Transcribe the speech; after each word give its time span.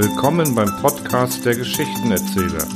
Willkommen 0.00 0.54
beim 0.54 0.68
Podcast 0.80 1.44
der 1.44 1.56
Geschichtenerzähler. 1.56 2.68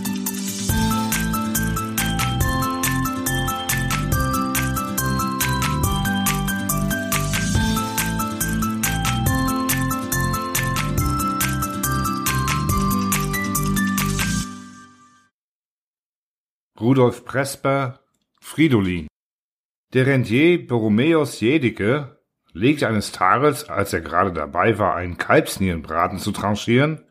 Rudolf 16.81 17.25
Presper, 17.25 18.01
Fridolin. 18.41 19.07
Der 19.95 20.07
Rentier 20.07 20.67
Borromäus 20.67 21.39
Jedicke 21.39 22.21
legte 22.53 22.89
eines 22.89 23.13
Tages, 23.13 23.69
als 23.69 23.93
er 23.93 24.01
gerade 24.01 24.33
dabei 24.33 24.81
war, 24.81 24.97
einen 24.97 25.19
Kalbsnierenbraten 25.19 26.19
zu 26.19 26.33
tranchieren, 26.33 27.05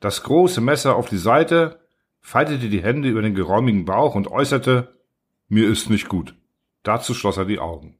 das 0.00 0.22
große 0.22 0.60
Messer 0.60 0.96
auf 0.96 1.08
die 1.08 1.18
Seite, 1.18 1.80
faltete 2.20 2.68
die 2.68 2.82
Hände 2.82 3.08
über 3.08 3.22
den 3.22 3.34
geräumigen 3.34 3.84
Bauch 3.84 4.14
und 4.14 4.28
äußerte, 4.28 4.96
mir 5.48 5.68
ist 5.68 5.90
nicht 5.90 6.08
gut. 6.08 6.34
Dazu 6.82 7.14
schloss 7.14 7.36
er 7.36 7.44
die 7.44 7.58
Augen. 7.58 7.98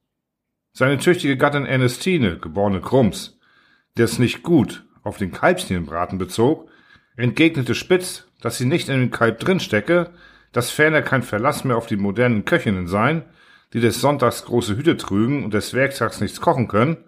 Seine 0.72 0.98
tüchtige 0.98 1.36
Gattin 1.36 1.66
Ernestine, 1.66 2.38
geborene 2.38 2.80
Krumms, 2.80 3.38
der 3.96 4.04
es 4.04 4.18
nicht 4.18 4.42
gut 4.42 4.86
auf 5.02 5.18
den 5.18 5.32
Kalbsnierenbraten 5.32 6.18
bezog, 6.18 6.68
entgegnete 7.16 7.74
spitz, 7.74 8.28
dass 8.40 8.58
sie 8.58 8.66
nicht 8.66 8.88
in 8.88 9.00
dem 9.00 9.10
Kalb 9.10 9.40
drinstecke, 9.40 10.10
dass 10.52 10.70
ferner 10.70 11.02
kein 11.02 11.22
Verlass 11.22 11.64
mehr 11.64 11.76
auf 11.76 11.86
die 11.86 11.96
modernen 11.96 12.44
Köchinnen 12.44 12.86
seien, 12.86 13.24
die 13.72 13.80
des 13.80 14.00
Sonntags 14.00 14.44
große 14.44 14.76
Hüte 14.76 14.96
trügen 14.96 15.44
und 15.44 15.52
des 15.52 15.74
Werktags 15.74 16.20
nichts 16.20 16.40
kochen 16.40 16.68
können, 16.68 16.98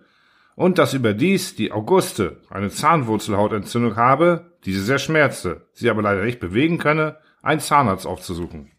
und 0.55 0.79
dass 0.79 0.95
überdies 0.95 1.55
die 1.55 1.73
Auguste 1.73 2.41
eine 2.51 2.71
Zahnwurzelhautentzündung 2.71 3.97
habe, 3.97 4.53
diese 4.65 4.83
sehr 4.83 4.99
schmerzte, 4.99 5.67
sie 5.73 5.91
aber 5.91 6.03
leider 6.03 6.25
nicht 6.25 6.41
bewegen 6.41 6.79
könne, 6.79 7.17
einen 7.43 7.61
Zahnarzt 7.61 8.07
aufzusuchen. 8.07 8.73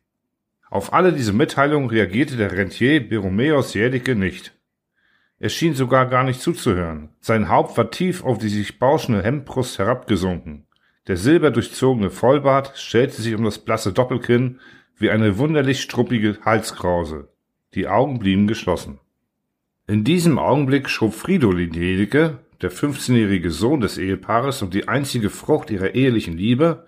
Auf 0.69 0.93
alle 0.93 1.11
diese 1.11 1.33
Mitteilungen 1.33 1.89
reagierte 1.89 2.37
der 2.37 2.51
Rentier 2.51 3.07
Beromeus 3.07 3.73
Jädicke 3.73 4.15
nicht. 4.15 4.53
Er 5.39 5.49
schien 5.49 5.73
sogar 5.73 6.05
gar 6.05 6.23
nicht 6.23 6.39
zuzuhören. 6.39 7.09
Sein 7.19 7.49
Haupt 7.49 7.75
war 7.75 7.89
tief 7.89 8.23
auf 8.23 8.37
die 8.37 8.47
sich 8.47 8.77
bauschende 8.77 9.23
Hemdbrust 9.23 9.79
herabgesunken. 9.79 10.67
Der 11.07 11.17
silberdurchzogene 11.17 12.11
Vollbart 12.11 12.77
stellte 12.77 13.21
sich 13.21 13.33
um 13.33 13.43
das 13.43 13.57
blasse 13.57 13.91
Doppelkinn 13.91 14.59
wie 14.97 15.09
eine 15.09 15.39
wunderlich 15.39 15.81
struppige 15.81 16.37
Halskrause. 16.45 17.29
Die 17.73 17.87
Augen 17.87 18.19
blieben 18.19 18.45
geschlossen. 18.45 18.99
In 19.91 20.05
diesem 20.05 20.39
Augenblick 20.39 20.87
schob 20.87 21.13
Fridolin 21.13 21.73
Jedicke, 21.73 22.37
der 22.61 22.71
15-jährige 22.71 23.51
Sohn 23.51 23.81
des 23.81 23.97
Ehepaares 23.97 24.61
und 24.61 24.73
die 24.73 24.87
einzige 24.87 25.29
Frucht 25.29 25.69
ihrer 25.69 25.95
ehelichen 25.95 26.37
Liebe, 26.37 26.87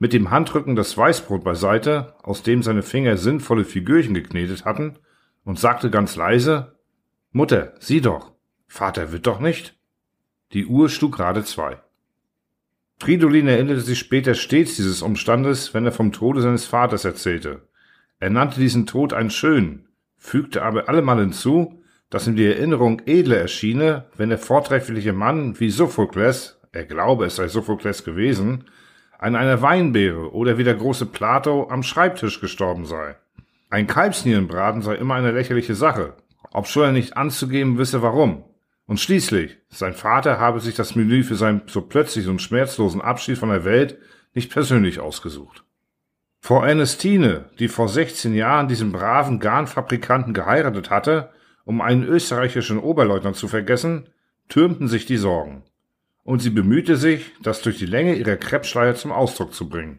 mit 0.00 0.12
dem 0.12 0.32
Handrücken 0.32 0.74
das 0.74 0.98
Weißbrot 0.98 1.44
beiseite, 1.44 2.16
aus 2.24 2.42
dem 2.42 2.64
seine 2.64 2.82
Finger 2.82 3.16
sinnvolle 3.16 3.64
Figürchen 3.64 4.12
geknetet 4.12 4.64
hatten, 4.64 4.96
und 5.44 5.60
sagte 5.60 5.88
ganz 5.88 6.16
leise, 6.16 6.74
Mutter, 7.30 7.74
sieh 7.78 8.00
doch, 8.00 8.32
Vater 8.66 9.12
wird 9.12 9.28
doch 9.28 9.38
nicht. 9.38 9.78
Die 10.52 10.66
Uhr 10.66 10.88
schlug 10.88 11.14
gerade 11.14 11.44
zwei. 11.44 11.80
Fridolin 12.98 13.46
erinnerte 13.46 13.82
sich 13.82 14.00
später 14.00 14.34
stets 14.34 14.74
dieses 14.74 15.00
Umstandes, 15.00 15.74
wenn 15.74 15.84
er 15.86 15.92
vom 15.92 16.10
Tode 16.10 16.42
seines 16.42 16.66
Vaters 16.66 17.04
erzählte. 17.04 17.68
Er 18.18 18.30
nannte 18.30 18.58
diesen 18.58 18.86
Tod 18.86 19.12
einen 19.12 19.30
schönen, 19.30 19.86
fügte 20.16 20.64
aber 20.64 20.88
allemal 20.88 21.20
hinzu, 21.20 21.78
dass 22.12 22.26
ihm 22.26 22.36
die 22.36 22.44
Erinnerung 22.44 23.00
edler 23.06 23.38
erschiene, 23.38 24.04
wenn 24.18 24.28
der 24.28 24.36
vortreffliche 24.36 25.14
Mann 25.14 25.58
wie 25.58 25.70
Sophokles, 25.70 26.60
er 26.70 26.84
glaube 26.84 27.24
es 27.24 27.36
sei 27.36 27.48
Sophokles 27.48 28.04
gewesen, 28.04 28.64
an 29.18 29.34
einer 29.34 29.62
Weinbeere 29.62 30.30
oder 30.34 30.58
wie 30.58 30.64
der 30.64 30.74
große 30.74 31.06
Plato 31.06 31.70
am 31.70 31.82
Schreibtisch 31.82 32.38
gestorben 32.38 32.84
sei. 32.84 33.16
Ein 33.70 33.86
Kalbsnierenbraten 33.86 34.82
sei 34.82 34.96
immer 34.96 35.14
eine 35.14 35.30
lächerliche 35.30 35.74
Sache, 35.74 36.12
obschon 36.52 36.84
er 36.84 36.92
nicht 36.92 37.16
anzugeben 37.16 37.78
wisse 37.78 38.02
warum. 38.02 38.44
Und 38.84 39.00
schließlich, 39.00 39.56
sein 39.70 39.94
Vater 39.94 40.38
habe 40.38 40.60
sich 40.60 40.74
das 40.74 40.94
Menü 40.94 41.22
für 41.22 41.36
seinen 41.36 41.62
so 41.66 41.80
plötzlichen 41.80 42.32
und 42.32 42.42
schmerzlosen 42.42 43.00
Abschied 43.00 43.38
von 43.38 43.48
der 43.48 43.64
Welt 43.64 43.96
nicht 44.34 44.52
persönlich 44.52 45.00
ausgesucht. 45.00 45.64
Frau 46.40 46.62
Ernestine, 46.62 47.46
die 47.58 47.68
vor 47.68 47.88
16 47.88 48.34
Jahren 48.34 48.68
diesen 48.68 48.92
braven 48.92 49.38
Garnfabrikanten 49.38 50.34
geheiratet 50.34 50.90
hatte, 50.90 51.30
um 51.64 51.80
einen 51.80 52.04
österreichischen 52.04 52.78
Oberleutnant 52.78 53.36
zu 53.36 53.48
vergessen, 53.48 54.08
türmten 54.48 54.88
sich 54.88 55.06
die 55.06 55.16
Sorgen. 55.16 55.62
Und 56.24 56.40
sie 56.40 56.50
bemühte 56.50 56.96
sich, 56.96 57.32
das 57.42 57.62
durch 57.62 57.78
die 57.78 57.86
Länge 57.86 58.14
ihrer 58.14 58.36
Kreppschleier 58.36 58.94
zum 58.94 59.12
Ausdruck 59.12 59.54
zu 59.54 59.68
bringen. 59.68 59.98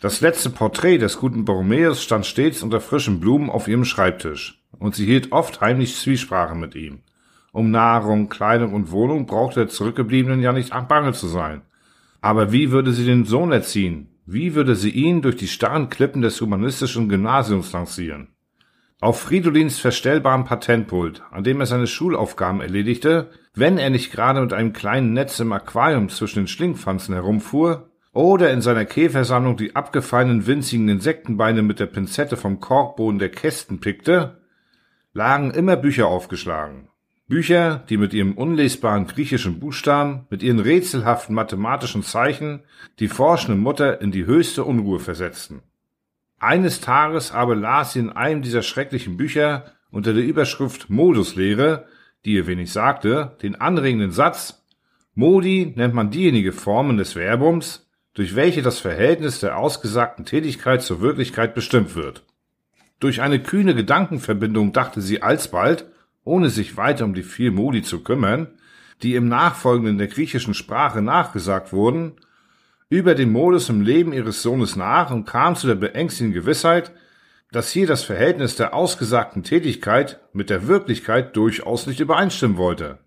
Das 0.00 0.20
letzte 0.22 0.50
Porträt 0.50 0.98
des 0.98 1.18
guten 1.18 1.44
Borromäus 1.44 2.02
stand 2.02 2.24
stets 2.24 2.62
unter 2.62 2.80
frischen 2.80 3.20
Blumen 3.20 3.50
auf 3.50 3.68
ihrem 3.68 3.84
Schreibtisch, 3.84 4.62
und 4.78 4.94
sie 4.94 5.04
hielt 5.04 5.32
oft 5.32 5.60
heimlich 5.60 5.96
Zwiesprache 5.96 6.54
mit 6.54 6.74
ihm. 6.74 7.00
Um 7.52 7.70
Nahrung, 7.70 8.28
Kleidung 8.28 8.72
und 8.72 8.92
Wohnung 8.92 9.26
brauchte 9.26 9.60
der 9.60 9.68
Zurückgebliebenen 9.68 10.40
ja 10.40 10.52
nicht 10.52 10.72
bange 10.88 11.12
zu 11.12 11.26
sein. 11.26 11.62
Aber 12.20 12.52
wie 12.52 12.70
würde 12.70 12.92
sie 12.92 13.04
den 13.04 13.24
Sohn 13.24 13.52
erziehen, 13.52 14.08
wie 14.24 14.54
würde 14.54 14.76
sie 14.76 14.90
ihn 14.90 15.22
durch 15.22 15.36
die 15.36 15.48
starren 15.48 15.88
Klippen 15.88 16.22
des 16.22 16.40
humanistischen 16.40 17.08
Gymnasiums 17.08 17.72
lancieren? 17.72 18.28
Auf 19.02 19.20
Fridolins 19.20 19.78
verstellbarem 19.78 20.44
Patentpult, 20.44 21.22
an 21.30 21.42
dem 21.42 21.60
er 21.60 21.66
seine 21.66 21.86
Schulaufgaben 21.86 22.60
erledigte, 22.60 23.30
wenn 23.54 23.78
er 23.78 23.88
nicht 23.88 24.12
gerade 24.12 24.42
mit 24.42 24.52
einem 24.52 24.74
kleinen 24.74 25.14
Netz 25.14 25.40
im 25.40 25.52
Aquarium 25.52 26.10
zwischen 26.10 26.40
den 26.40 26.48
Schlingpfanzen 26.48 27.14
herumfuhr, 27.14 27.90
oder 28.12 28.52
in 28.52 28.60
seiner 28.60 28.84
Käfersammlung 28.84 29.56
die 29.56 29.74
abgefallenen 29.74 30.46
winzigen 30.46 30.88
Insektenbeine 30.88 31.62
mit 31.62 31.80
der 31.80 31.86
Pinzette 31.86 32.36
vom 32.36 32.60
Korkboden 32.60 33.18
der 33.18 33.30
Kästen 33.30 33.80
pickte, 33.80 34.42
lagen 35.14 35.52
immer 35.52 35.76
Bücher 35.76 36.08
aufgeschlagen, 36.08 36.88
Bücher, 37.26 37.84
die 37.88 37.96
mit 37.96 38.12
ihrem 38.12 38.36
unlesbaren 38.36 39.06
griechischen 39.06 39.60
Buchstaben, 39.60 40.26
mit 40.28 40.42
ihren 40.42 40.58
rätselhaften 40.58 41.34
mathematischen 41.34 42.02
Zeichen 42.02 42.64
die 42.98 43.08
forschende 43.08 43.58
Mutter 43.58 44.02
in 44.02 44.10
die 44.10 44.26
höchste 44.26 44.64
Unruhe 44.64 44.98
versetzten. 44.98 45.62
Eines 46.40 46.80
Tages 46.80 47.32
aber 47.32 47.54
las 47.54 47.92
sie 47.92 48.00
in 48.00 48.10
einem 48.10 48.40
dieser 48.40 48.62
schrecklichen 48.62 49.18
Bücher 49.18 49.74
unter 49.90 50.14
der 50.14 50.24
Überschrift 50.24 50.88
Moduslehre, 50.88 51.86
die 52.24 52.32
ihr 52.32 52.46
wenig 52.46 52.72
sagte, 52.72 53.36
den 53.42 53.56
anregenden 53.56 54.10
Satz 54.10 54.64
Modi 55.14 55.74
nennt 55.76 55.92
man 55.92 56.10
diejenige 56.10 56.52
Formen 56.52 56.96
des 56.96 57.12
Verbums, 57.12 57.90
durch 58.14 58.36
welche 58.36 58.62
das 58.62 58.78
Verhältnis 58.78 59.40
der 59.40 59.58
ausgesagten 59.58 60.24
Tätigkeit 60.24 60.82
zur 60.82 61.02
Wirklichkeit 61.02 61.54
bestimmt 61.54 61.94
wird. 61.94 62.24
Durch 63.00 63.20
eine 63.20 63.42
kühne 63.42 63.74
Gedankenverbindung 63.74 64.72
dachte 64.72 65.02
sie 65.02 65.22
alsbald, 65.22 65.86
ohne 66.24 66.48
sich 66.48 66.76
weiter 66.76 67.04
um 67.04 67.12
die 67.12 67.22
vier 67.22 67.52
Modi 67.52 67.82
zu 67.82 68.02
kümmern, 68.02 68.48
die 69.02 69.14
im 69.14 69.28
Nachfolgenden 69.28 69.98
der 69.98 70.08
griechischen 70.08 70.54
Sprache 70.54 71.02
nachgesagt 71.02 71.72
wurden, 71.72 72.12
über 72.90 73.14
den 73.14 73.30
Modus 73.30 73.68
im 73.68 73.80
Leben 73.80 74.12
ihres 74.12 74.42
Sohnes 74.42 74.76
nach 74.76 75.10
und 75.10 75.24
kam 75.24 75.56
zu 75.56 75.68
der 75.68 75.76
beängstigenden 75.76 76.42
Gewissheit, 76.42 76.92
dass 77.52 77.70
hier 77.70 77.86
das 77.86 78.02
Verhältnis 78.02 78.56
der 78.56 78.74
ausgesagten 78.74 79.44
Tätigkeit 79.44 80.20
mit 80.32 80.50
der 80.50 80.66
Wirklichkeit 80.66 81.34
durchaus 81.36 81.86
nicht 81.86 82.00
übereinstimmen 82.00 82.56
wollte. 82.56 82.98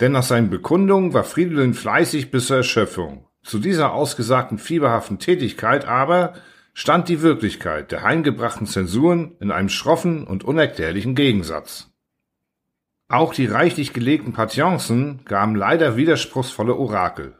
Denn 0.00 0.12
nach 0.12 0.22
seinen 0.22 0.50
Bekundungen 0.50 1.14
war 1.14 1.24
Fridolin 1.24 1.74
fleißig 1.74 2.30
bis 2.30 2.46
zur 2.46 2.58
Erschöpfung. 2.58 3.26
Zu 3.42 3.58
dieser 3.58 3.92
ausgesagten 3.92 4.58
fieberhaften 4.58 5.18
Tätigkeit 5.18 5.86
aber 5.86 6.34
stand 6.74 7.08
die 7.08 7.22
Wirklichkeit 7.22 7.90
der 7.90 8.02
heimgebrachten 8.02 8.66
Zensuren 8.66 9.36
in 9.40 9.50
einem 9.50 9.70
schroffen 9.70 10.26
und 10.26 10.44
unerklärlichen 10.44 11.14
Gegensatz. 11.14 11.90
Auch 13.08 13.32
die 13.32 13.46
reichlich 13.46 13.94
gelegten 13.94 14.34
Patienzen 14.34 15.24
gaben 15.24 15.56
leider 15.56 15.96
widerspruchsvolle 15.96 16.76
Orakel. 16.76 17.34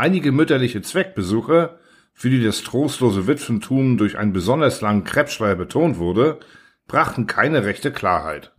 Einige 0.00 0.32
mütterliche 0.32 0.80
Zweckbesuche, 0.80 1.78
für 2.14 2.30
die 2.30 2.42
das 2.42 2.62
trostlose 2.62 3.26
Witwentum 3.26 3.98
durch 3.98 4.16
einen 4.16 4.32
besonders 4.32 4.80
langen 4.80 5.04
Kreppschleier 5.04 5.56
betont 5.56 5.98
wurde, 5.98 6.40
brachten 6.88 7.26
keine 7.26 7.66
rechte 7.66 7.92
Klarheit. 7.92 8.50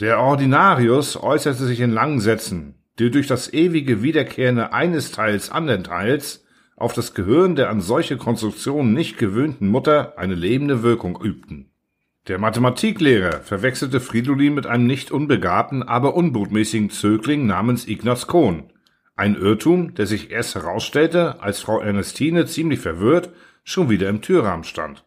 Der 0.00 0.18
Ordinarius 0.18 1.16
äußerte 1.16 1.64
sich 1.64 1.78
in 1.78 1.92
langen 1.92 2.18
Sätzen, 2.18 2.74
die 2.98 3.12
durch 3.12 3.28
das 3.28 3.52
ewige 3.52 4.02
Wiederkehrende 4.02 4.72
eines 4.72 5.12
Teils 5.12 5.48
anderen 5.52 5.84
Teils 5.84 6.44
auf 6.74 6.92
das 6.92 7.14
Gehirn 7.14 7.54
der 7.54 7.70
an 7.70 7.80
solche 7.80 8.16
Konstruktionen 8.16 8.94
nicht 8.94 9.18
gewöhnten 9.18 9.68
Mutter 9.68 10.14
eine 10.16 10.34
lebende 10.34 10.82
Wirkung 10.82 11.22
übten. 11.22 11.70
Der 12.26 12.40
Mathematiklehrer 12.40 13.42
verwechselte 13.42 14.00
Fridolin 14.00 14.54
mit 14.54 14.66
einem 14.66 14.88
nicht 14.88 15.12
unbegabten, 15.12 15.84
aber 15.84 16.16
unbotmäßigen 16.16 16.90
Zögling 16.90 17.46
namens 17.46 17.86
Ignaz 17.86 18.26
Kohn. 18.26 18.71
Ein 19.22 19.36
Irrtum, 19.36 19.94
der 19.94 20.08
sich 20.08 20.32
erst 20.32 20.56
herausstellte, 20.56 21.40
als 21.40 21.60
Frau 21.60 21.78
Ernestine 21.78 22.44
ziemlich 22.46 22.80
verwirrt 22.80 23.30
schon 23.62 23.88
wieder 23.88 24.08
im 24.08 24.20
Türrahmen 24.20 24.64
stand. 24.64 25.04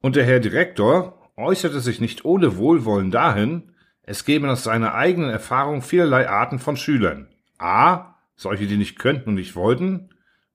Und 0.00 0.16
der 0.16 0.24
Herr 0.24 0.40
Direktor 0.40 1.30
äußerte 1.36 1.78
sich 1.78 2.00
nicht 2.00 2.24
ohne 2.24 2.56
Wohlwollen 2.56 3.12
dahin, 3.12 3.74
es 4.02 4.24
gebe 4.24 4.48
nach 4.48 4.56
seiner 4.56 4.94
eigenen 4.94 5.30
Erfahrung 5.30 5.82
vielerlei 5.82 6.28
Arten 6.28 6.58
von 6.58 6.76
Schülern. 6.76 7.28
A. 7.58 8.16
solche, 8.34 8.66
die 8.66 8.76
nicht 8.76 8.98
könnten 8.98 9.28
und 9.28 9.34
nicht 9.36 9.54
wollten, 9.54 10.08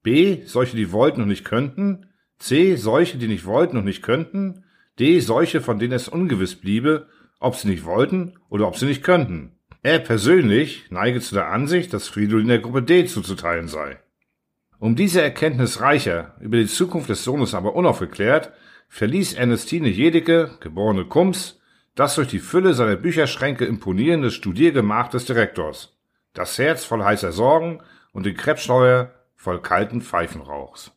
B, 0.04 0.44
solche, 0.44 0.76
die 0.76 0.92
wollten 0.92 1.22
und 1.22 1.30
nicht 1.30 1.46
könnten, 1.46 2.08
C, 2.38 2.76
solche, 2.76 3.18
die 3.18 3.30
nicht 3.30 3.46
wollten 3.46 3.78
und 3.78 3.86
nicht 3.86 4.04
könnten, 4.04 4.66
D, 5.00 5.22
solche, 5.22 5.62
von 5.62 5.80
denen 5.80 5.94
es 5.94 6.10
ungewiss 6.10 6.56
bliebe, 6.56 7.08
ob 7.40 7.56
sie 7.56 7.70
nicht 7.70 7.86
wollten 7.86 8.34
oder 8.50 8.68
ob 8.68 8.76
sie 8.76 8.88
nicht 8.88 9.04
könnten. 9.04 9.57
Er 9.88 10.00
persönlich 10.00 10.84
neige 10.90 11.22
zu 11.22 11.34
der 11.34 11.48
Ansicht, 11.48 11.94
dass 11.94 12.10
Fridolin 12.10 12.50
der 12.50 12.60
Gruppe 12.60 12.84
D 12.84 13.06
zuzuteilen 13.06 13.70
sei. 13.70 13.98
Um 14.80 14.98
diese 14.98 15.22
Erkenntnis 15.22 15.80
reicher, 15.80 16.36
über 16.42 16.58
die 16.58 16.68
Zukunft 16.68 17.08
des 17.08 17.24
Sohnes 17.24 17.54
aber 17.54 17.74
unaufgeklärt, 17.74 18.52
verließ 18.90 19.36
Ernestine 19.36 19.88
Jedicke, 19.88 20.52
geborene 20.60 21.06
Kums, 21.06 21.62
das 21.96 22.16
durch 22.16 22.28
die 22.28 22.40
Fülle 22.40 22.74
seiner 22.74 22.98
Bücherschränke 22.98 23.64
imponierende 23.64 24.30
Studiergemach 24.30 25.08
des 25.08 25.24
Direktors, 25.24 25.98
das 26.34 26.58
Herz 26.58 26.84
voll 26.84 27.06
heißer 27.06 27.32
Sorgen 27.32 27.80
und 28.12 28.26
den 28.26 28.36
Krebsschleuer 28.36 29.14
voll 29.36 29.62
kalten 29.62 30.02
Pfeifenrauchs. 30.02 30.92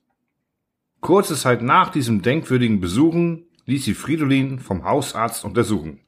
Kurze 1.01 1.37
Zeit 1.37 1.63
nach 1.63 1.91
diesem 1.91 2.23
denkwürdigen 2.23 2.81
Besuchen 2.81 3.47
ließ 3.67 3.85
sie 3.85 3.95
Fridolin 3.95 4.59
vom 4.59 4.83
Hausarzt 4.83 5.45
untersuchen. 5.45 6.01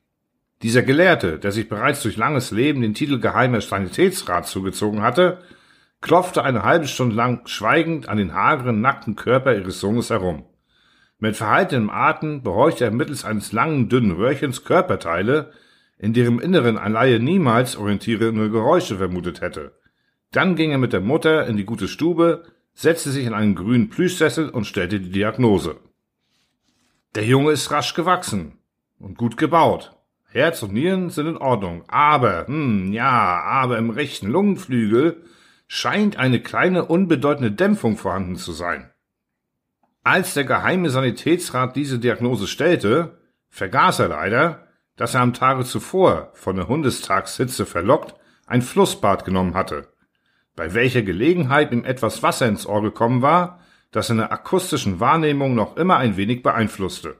Dieser 0.62 0.82
Gelehrte, 0.82 1.38
der 1.40 1.50
sich 1.50 1.68
bereits 1.68 2.02
durch 2.02 2.16
langes 2.16 2.52
Leben 2.52 2.82
den 2.82 2.94
Titel 2.94 3.18
Geheimer 3.18 3.60
Sanitätsrat 3.60 4.46
zugezogen 4.46 5.02
hatte, 5.02 5.42
klopfte 6.00 6.44
eine 6.44 6.62
halbe 6.62 6.86
Stunde 6.86 7.16
lang 7.16 7.46
schweigend 7.46 8.08
an 8.08 8.18
den 8.18 8.32
hageren, 8.32 8.80
nackten 8.80 9.16
Körper 9.16 9.56
ihres 9.56 9.80
Sohnes 9.80 10.10
herum. 10.10 10.44
Mit 11.18 11.36
verhaltenem 11.36 11.90
Atem 11.90 12.42
behorchte 12.42 12.84
er 12.84 12.90
mittels 12.92 13.24
eines 13.24 13.52
langen, 13.52 13.88
dünnen 13.88 14.12
Röhrchens 14.12 14.64
Körperteile, 14.64 15.52
in 15.98 16.12
deren 16.12 16.40
Inneren 16.40 16.78
ein 16.78 16.92
Laie 16.92 17.20
niemals 17.20 17.76
orientierende 17.76 18.50
Geräusche 18.50 18.98
vermutet 18.98 19.40
hätte. 19.40 19.72
Dann 20.32 20.56
ging 20.56 20.70
er 20.70 20.78
mit 20.78 20.92
der 20.92 21.00
Mutter 21.00 21.46
in 21.46 21.56
die 21.56 21.64
gute 21.64 21.86
Stube, 21.88 22.44
setzte 22.74 23.10
sich 23.10 23.26
in 23.26 23.34
einen 23.34 23.54
grünen 23.54 23.90
Plüschsessel 23.90 24.48
und 24.48 24.66
stellte 24.66 25.00
die 25.00 25.10
Diagnose. 25.10 25.76
Der 27.14 27.24
Junge 27.24 27.52
ist 27.52 27.70
rasch 27.70 27.94
gewachsen 27.94 28.58
und 28.98 29.18
gut 29.18 29.36
gebaut. 29.36 29.96
Herz 30.32 30.62
und 30.62 30.72
Nieren 30.72 31.10
sind 31.10 31.26
in 31.26 31.36
Ordnung, 31.36 31.84
aber, 31.88 32.46
hm, 32.46 32.92
ja, 32.92 33.42
aber 33.42 33.76
im 33.76 33.90
rechten 33.90 34.28
Lungenflügel 34.28 35.22
scheint 35.66 36.16
eine 36.16 36.40
kleine 36.40 36.86
unbedeutende 36.86 37.52
Dämpfung 37.52 37.98
vorhanden 37.98 38.36
zu 38.36 38.52
sein. 38.52 38.90
Als 40.04 40.34
der 40.34 40.44
geheime 40.44 40.90
Sanitätsrat 40.90 41.76
diese 41.76 41.98
Diagnose 41.98 42.46
stellte, 42.46 43.18
vergaß 43.50 44.00
er 44.00 44.08
leider, 44.08 44.68
dass 44.96 45.14
er 45.14 45.20
am 45.20 45.34
Tage 45.34 45.64
zuvor 45.64 46.30
von 46.34 46.56
der 46.56 46.66
Hundestagshitze 46.66 47.66
verlockt 47.66 48.14
ein 48.46 48.62
Flussbad 48.62 49.24
genommen 49.24 49.54
hatte, 49.54 49.88
bei 50.56 50.74
welcher 50.74 51.02
Gelegenheit 51.02 51.72
ihm 51.72 51.84
etwas 51.84 52.22
Wasser 52.22 52.48
ins 52.48 52.66
Ohr 52.66 52.82
gekommen 52.82 53.22
war, 53.22 53.60
das 53.90 54.06
seine 54.08 54.30
akustischen 54.30 54.98
Wahrnehmung 54.98 55.54
noch 55.54 55.76
immer 55.76 55.98
ein 55.98 56.16
wenig 56.16 56.42
beeinflusste. 56.42 57.16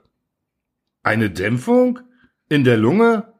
Eine 1.03 1.31
Dämpfung? 1.31 2.01
In 2.53 2.65
der 2.65 2.77
Lunge? 2.77 3.33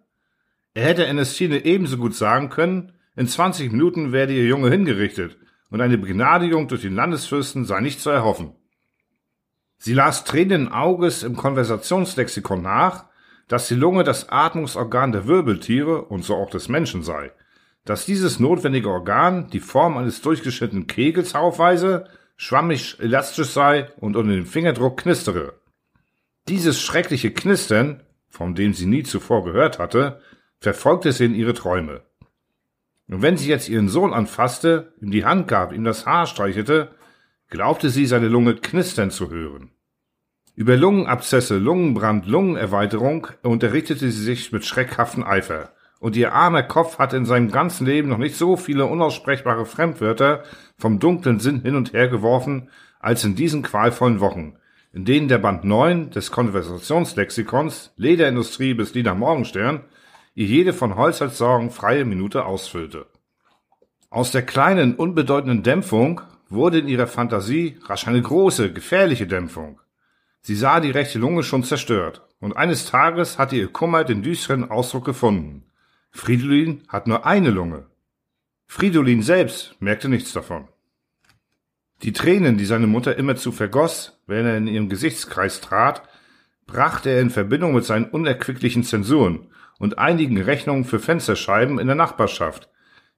Er 0.73 0.85
hätte 0.87 1.05
Ernestine 1.05 1.67
ebenso 1.67 1.99
gut 1.99 2.15
sagen 2.15 2.49
können, 2.49 2.93
in 3.15 3.29
20 3.29 3.71
Minuten 3.71 4.11
werde 4.11 4.33
ihr 4.33 4.47
Junge 4.47 4.71
hingerichtet 4.71 5.37
und 5.69 5.83
eine 5.83 5.99
Begnadigung 5.99 6.67
durch 6.67 6.81
den 6.81 6.95
Landesfürsten 6.95 7.67
sei 7.67 7.83
nicht 7.83 8.01
zu 8.01 8.09
erhoffen. 8.09 8.55
Sie 9.77 9.93
las 9.93 10.25
tränenden 10.25 10.73
Auges 10.73 11.25
im 11.25 11.37
Konversationslexikon 11.37 12.63
nach, 12.63 13.05
dass 13.49 13.69
die 13.69 13.75
Lunge 13.75 14.03
das 14.03 14.31
Atmungsorgan 14.31 15.13
der 15.13 15.27
Wirbeltiere 15.27 16.07
und 16.07 16.25
so 16.25 16.35
auch 16.35 16.49
des 16.49 16.71
Menschen 16.71 17.03
sei, 17.03 17.33
dass 17.85 18.07
dieses 18.07 18.41
notwendige 18.41 18.89
Organ 18.89 19.51
die 19.51 19.61
Form 19.61 19.99
eines 19.99 20.23
durchgeschnittenen 20.23 20.87
Kegels 20.87 21.35
aufweise, 21.35 22.07
schwammig 22.39 22.99
elastisch 22.99 23.49
sei 23.49 23.91
und 23.99 24.17
unter 24.17 24.33
dem 24.33 24.47
Fingerdruck 24.47 25.03
knistere. 25.03 25.61
Dieses 26.49 26.81
schreckliche 26.81 27.31
Knistern, 27.31 28.03
von 28.33 28.55
dem 28.55 28.73
sie 28.73 28.87
nie 28.87 29.03
zuvor 29.03 29.45
gehört 29.45 29.79
hatte, 29.79 30.21
verfolgte 30.59 31.13
sie 31.13 31.27
in 31.27 31.35
ihre 31.35 31.53
Träume. 31.53 32.01
Und 33.09 33.21
wenn 33.21 33.37
sie 33.37 33.49
jetzt 33.49 33.69
ihren 33.69 33.89
Sohn 33.89 34.15
anfasste, 34.15 34.95
ihm 35.03 35.11
die 35.11 35.27
Hand 35.27 35.49
gab, 35.49 35.73
ihm 35.73 35.85
das 35.85 36.07
Haar 36.07 36.27
streichelte, 36.27 36.93
glaubte 37.51 37.91
sie 37.91 38.07
seine 38.07 38.29
Lunge 38.29 38.55
knistern 38.55 39.11
zu 39.11 39.31
hören. 39.31 39.71
Über 40.55 40.79
Lungenabszesse, 40.79 41.59
Lungenbrand, 41.59 42.27
Lungenerweiterung 42.27 43.27
unterrichtete 43.43 44.11
sie 44.11 44.23
sich 44.23 44.51
mit 44.51 44.65
schreckhaftem 44.65 45.25
Eifer. 45.25 45.73
Und 46.01 46.17
ihr 46.17 46.33
armer 46.33 46.63
Kopf 46.63 46.99
hatte 46.99 47.19
in 47.19 47.27
seinem 47.27 47.51
ganzen 47.51 47.87
Leben 47.87 48.09
noch 48.09 48.19
nicht 48.19 48.37
so 48.37 48.57
viele 48.57 48.87
unaussprechbare 48.87 49.67
Fremdwörter 49.67 50.43
vom 50.79 50.99
dunklen 50.99 51.39
Sinn 51.39 51.61
hin 51.61 51.75
und 51.75 51.93
her 51.93 52.09
geworfen, 52.09 52.71
als 52.99 53.25
in 53.25 53.35
diesen 53.35 53.63
qualvollen 53.63 54.21
Wochen, 54.21 54.57
in 54.93 55.05
denen 55.05 55.29
der 55.29 55.39
Band 55.39 55.65
9 55.65 56.11
des 56.11 56.31
Konversationslexikons 56.31 57.93
Lederindustrie 57.97 58.75
bis 58.75 58.93
Lina 58.95 59.15
Morgenstern 59.15 59.85
ihr 60.35 60.47
jede 60.47 60.73
von 60.73 60.97
Holzers 60.97 61.39
Sorgen 61.39 61.71
freie 61.71 62.05
Minute 62.05 62.45
ausfüllte. 62.45 63.07
Aus 64.11 64.31
der 64.31 64.43
kleinen, 64.43 64.95
unbedeutenden 64.95 65.63
Dämpfung 65.63 66.21
wurde 66.49 66.79
in 66.79 66.89
ihrer 66.89 67.07
Fantasie 67.07 67.79
rasch 67.85 68.07
eine 68.07 68.21
große, 68.21 68.73
gefährliche 68.73 69.27
Dämpfung. 69.27 69.81
Sie 70.43 70.55
sah 70.55 70.81
die 70.81 70.91
rechte 70.91 71.19
Lunge 71.19 71.43
schon 71.43 71.65
zerstört, 71.65 72.23
und 72.41 72.57
eines 72.57 72.87
Tages 72.87 73.39
hatte 73.39 73.57
ihr 73.57 73.69
Kummer 73.69 74.05
den 74.05 74.23
düsteren 74.23 74.71
Ausdruck 74.71 75.05
gefunden. 75.05 75.65
Fridolin 76.11 76.83
hat 76.89 77.07
nur 77.07 77.25
eine 77.25 77.51
Lunge. 77.51 77.87
Fridolin 78.67 79.23
selbst 79.23 79.77
merkte 79.81 80.09
nichts 80.09 80.33
davon. 80.33 80.69
Die 82.03 82.13
Tränen, 82.13 82.59
die 82.59 82.65
seine 82.65 82.89
Mutter 82.89 83.17
immerzu 83.17 83.53
vergoss, 83.53 84.21
wenn 84.33 84.47
er 84.47 84.57
in 84.57 84.67
ihrem 84.67 84.89
Gesichtskreis 84.89 85.61
trat, 85.61 86.03
brachte 86.67 87.11
er 87.11 87.21
in 87.21 87.31
Verbindung 87.31 87.75
mit 87.75 87.85
seinen 87.85 88.07
unerquicklichen 88.07 88.83
Zensuren 88.83 89.49
und 89.79 89.99
einigen 89.99 90.41
Rechnungen 90.41 90.85
für 90.85 90.99
Fensterscheiben 90.99 91.79
in 91.79 91.87
der 91.87 91.97
Nachbarschaft, 91.97 92.71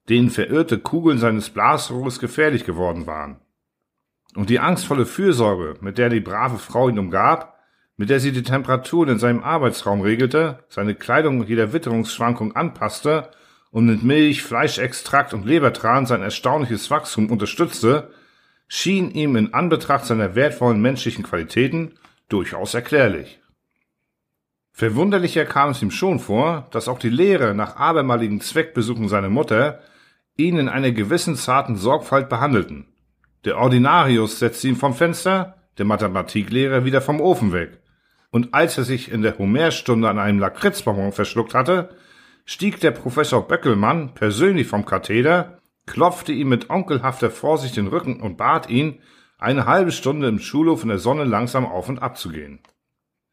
denen 0.08 0.30
verirrte 0.30 0.78
Kugeln 0.78 1.18
seines 1.18 1.50
Blasrohres 1.50 2.18
gefährlich 2.18 2.64
geworden 2.64 3.06
waren. 3.06 3.40
Und 4.34 4.50
die 4.50 4.58
angstvolle 4.58 5.06
Fürsorge, 5.06 5.76
mit 5.80 5.98
der 5.98 6.08
die 6.08 6.20
brave 6.20 6.58
Frau 6.58 6.88
ihn 6.88 6.98
umgab, 6.98 7.54
mit 7.96 8.10
der 8.10 8.18
sie 8.18 8.32
die 8.32 8.42
Temperaturen 8.42 9.10
in 9.10 9.18
seinem 9.18 9.44
Arbeitsraum 9.44 10.00
regelte, 10.00 10.64
seine 10.68 10.96
Kleidung 10.96 11.46
jeder 11.46 11.72
Witterungsschwankung 11.72 12.56
anpasste 12.56 13.30
und 13.70 13.86
mit 13.86 14.02
Milch, 14.02 14.42
Fleischextrakt 14.42 15.32
und 15.32 15.46
Lebertran 15.46 16.06
sein 16.06 16.22
erstaunliches 16.22 16.90
Wachstum 16.90 17.30
unterstützte, 17.30 18.10
schien 18.68 19.10
ihm 19.10 19.36
in 19.36 19.54
Anbetracht 19.54 20.06
seiner 20.06 20.34
wertvollen 20.34 20.80
menschlichen 20.80 21.24
Qualitäten 21.24 21.92
durchaus 22.28 22.74
erklärlich. 22.74 23.40
Verwunderlicher 24.72 25.44
kam 25.44 25.70
es 25.70 25.82
ihm 25.82 25.92
schon 25.92 26.18
vor, 26.18 26.66
dass 26.72 26.88
auch 26.88 26.98
die 26.98 27.08
Lehrer 27.08 27.54
nach 27.54 27.76
abermaligen 27.76 28.40
Zweckbesuchen 28.40 29.08
seiner 29.08 29.30
Mutter 29.30 29.80
ihn 30.36 30.58
in 30.58 30.68
einer 30.68 30.90
gewissen 30.90 31.36
zarten 31.36 31.76
Sorgfalt 31.76 32.28
behandelten. 32.28 32.86
Der 33.44 33.58
Ordinarius 33.58 34.40
setzte 34.40 34.68
ihn 34.68 34.76
vom 34.76 34.94
Fenster, 34.94 35.54
der 35.78 35.84
Mathematiklehrer 35.84 36.84
wieder 36.84 37.00
vom 37.00 37.20
Ofen 37.20 37.52
weg. 37.52 37.78
Und 38.30 38.52
als 38.52 38.76
er 38.76 38.84
sich 38.84 39.12
in 39.12 39.22
der 39.22 39.38
Homerstunde 39.38 40.08
an 40.08 40.18
einem 40.18 40.40
Lakritzbonbon 40.40 41.12
verschluckt 41.12 41.54
hatte, 41.54 41.90
stieg 42.44 42.80
der 42.80 42.90
Professor 42.90 43.46
Böckelmann 43.46 44.14
persönlich 44.14 44.66
vom 44.66 44.84
Katheder, 44.84 45.58
klopfte 45.86 46.32
ihm 46.32 46.48
mit 46.48 46.70
onkelhafter 46.70 47.30
Vorsicht 47.30 47.76
den 47.76 47.86
Rücken 47.86 48.20
und 48.20 48.36
bat 48.36 48.68
ihn, 48.68 49.00
eine 49.38 49.66
halbe 49.66 49.92
Stunde 49.92 50.28
im 50.28 50.38
Schulhof 50.38 50.82
in 50.82 50.88
der 50.88 50.98
Sonne 50.98 51.24
langsam 51.24 51.66
auf 51.66 51.88
und 51.88 52.00
ab 52.00 52.16
zu 52.16 52.30
gehen. 52.30 52.60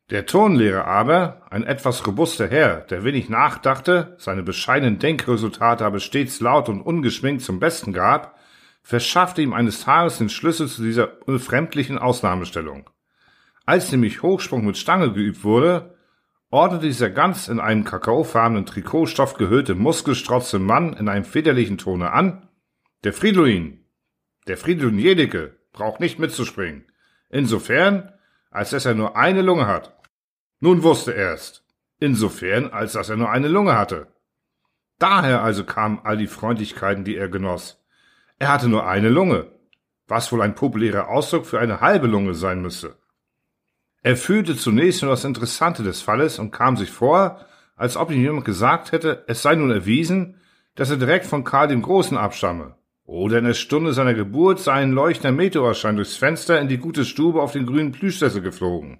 Der 0.09 0.25
Turnlehrer 0.25 0.85
aber, 0.85 1.43
ein 1.49 1.63
etwas 1.63 2.05
robuster 2.05 2.47
Herr, 2.47 2.81
der 2.81 3.05
wenig 3.05 3.29
nachdachte, 3.29 4.15
seine 4.17 4.43
bescheidenen 4.43 4.99
Denkresultate 4.99 5.85
aber 5.85 5.99
stets 5.99 6.41
laut 6.41 6.67
und 6.67 6.81
ungeschminkt 6.81 7.41
zum 7.41 7.61
Besten 7.61 7.93
gab, 7.93 8.37
verschaffte 8.83 9.41
ihm 9.41 9.53
eines 9.53 9.83
Tages 9.83 10.17
den 10.17 10.27
Schlüssel 10.27 10.67
zu 10.67 10.83
dieser 10.83 11.07
befremdlichen 11.07 11.97
Ausnahmestellung. 11.97 12.89
Als 13.65 13.91
nämlich 13.91 14.21
Hochsprung 14.21 14.65
mit 14.65 14.77
Stange 14.77 15.13
geübt 15.13 15.45
wurde, 15.45 15.95
ordnete 16.51 16.85
dieser 16.85 17.09
ganz 17.09 17.47
in 17.47 17.59
einem 17.59 17.85
kakaofarbenen 17.85 18.65
Trikotstoff 18.65 19.33
gehüllte, 19.33 19.73
muskelstrotzte 19.73 20.59
Mann 20.59 20.93
in 20.93 21.09
einem 21.09 21.25
väterlichen 21.25 21.77
Tone 21.77 22.11
an, 22.11 22.47
der 23.03 23.13
Fridolin, 23.13 23.85
der 24.47 24.57
Fridolin 24.57 24.99
Jedicke, 24.99 25.57
braucht 25.71 25.99
nicht 25.99 26.19
mitzuspringen. 26.19 26.85
Insofern, 27.29 28.11
als 28.51 28.71
dass 28.71 28.85
er 28.85 28.93
nur 28.93 29.15
eine 29.15 29.41
Lunge 29.41 29.65
hat. 29.65 29.97
Nun 30.59 30.83
wusste 30.83 31.15
er's. 31.15 31.63
Insofern, 31.99 32.69
als 32.69 32.93
dass 32.93 33.09
er 33.09 33.15
nur 33.15 33.31
eine 33.31 33.47
Lunge 33.47 33.77
hatte. 33.77 34.07
Daher 34.99 35.41
also 35.41 35.63
kamen 35.63 36.01
all 36.03 36.17
die 36.17 36.27
Freundlichkeiten, 36.27 37.05
die 37.05 37.15
er 37.15 37.29
genoss. 37.29 37.83
Er 38.37 38.49
hatte 38.49 38.67
nur 38.67 38.85
eine 38.85 39.09
Lunge, 39.09 39.51
was 40.07 40.31
wohl 40.31 40.41
ein 40.41 40.55
populärer 40.55 41.07
Ausdruck 41.07 41.45
für 41.45 41.59
eine 41.59 41.79
halbe 41.79 42.07
Lunge 42.07 42.33
sein 42.33 42.61
müsste. 42.61 43.00
Er 44.03 44.17
fühlte 44.17 44.55
zunächst 44.55 45.03
nur 45.03 45.11
das 45.11 45.25
Interessante 45.25 45.83
des 45.83 46.01
Falles 46.01 46.39
und 46.39 46.51
kam 46.51 46.75
sich 46.75 46.89
vor, 46.89 47.45
als 47.75 47.97
ob 47.97 48.11
ihm 48.11 48.21
jemand 48.21 48.45
gesagt 48.45 48.91
hätte, 48.91 49.23
es 49.27 49.41
sei 49.41 49.55
nun 49.55 49.71
erwiesen, 49.71 50.37
dass 50.75 50.89
er 50.89 50.97
direkt 50.97 51.25
von 51.25 51.43
Karl 51.43 51.67
dem 51.67 51.81
Großen 51.81 52.17
abstamme, 52.17 52.75
Oder 53.03 53.39
in 53.39 53.45
der 53.45 53.53
Stunde 53.53 53.93
seiner 53.93 54.13
Geburt 54.13 54.59
sei 54.59 54.73
ein 54.73 54.91
leuchtender 54.91 55.31
Meteorschein 55.31 55.95
durchs 55.97 56.15
Fenster 56.15 56.61
in 56.61 56.67
die 56.67 56.77
gute 56.77 57.05
Stube 57.05 57.41
auf 57.41 57.51
den 57.51 57.65
grünen 57.65 57.91
Plüschsessel 57.91 58.41
geflogen. 58.41 58.99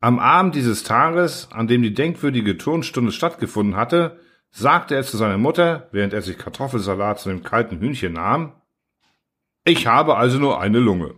Am 0.00 0.18
Abend 0.18 0.54
dieses 0.54 0.84
Tages, 0.84 1.48
an 1.50 1.66
dem 1.66 1.82
die 1.82 1.94
denkwürdige 1.94 2.56
Turnstunde 2.56 3.10
stattgefunden 3.10 3.76
hatte, 3.76 4.20
sagte 4.50 4.94
er 4.94 5.02
zu 5.02 5.16
seiner 5.16 5.38
Mutter, 5.38 5.88
während 5.90 6.12
er 6.12 6.22
sich 6.22 6.38
Kartoffelsalat 6.38 7.18
zu 7.18 7.30
dem 7.30 7.42
kalten 7.42 7.80
Hühnchen 7.80 8.12
nahm, 8.12 8.52
ich 9.64 9.86
habe 9.86 10.16
also 10.16 10.38
nur 10.38 10.60
eine 10.60 10.78
Lunge. 10.78 11.14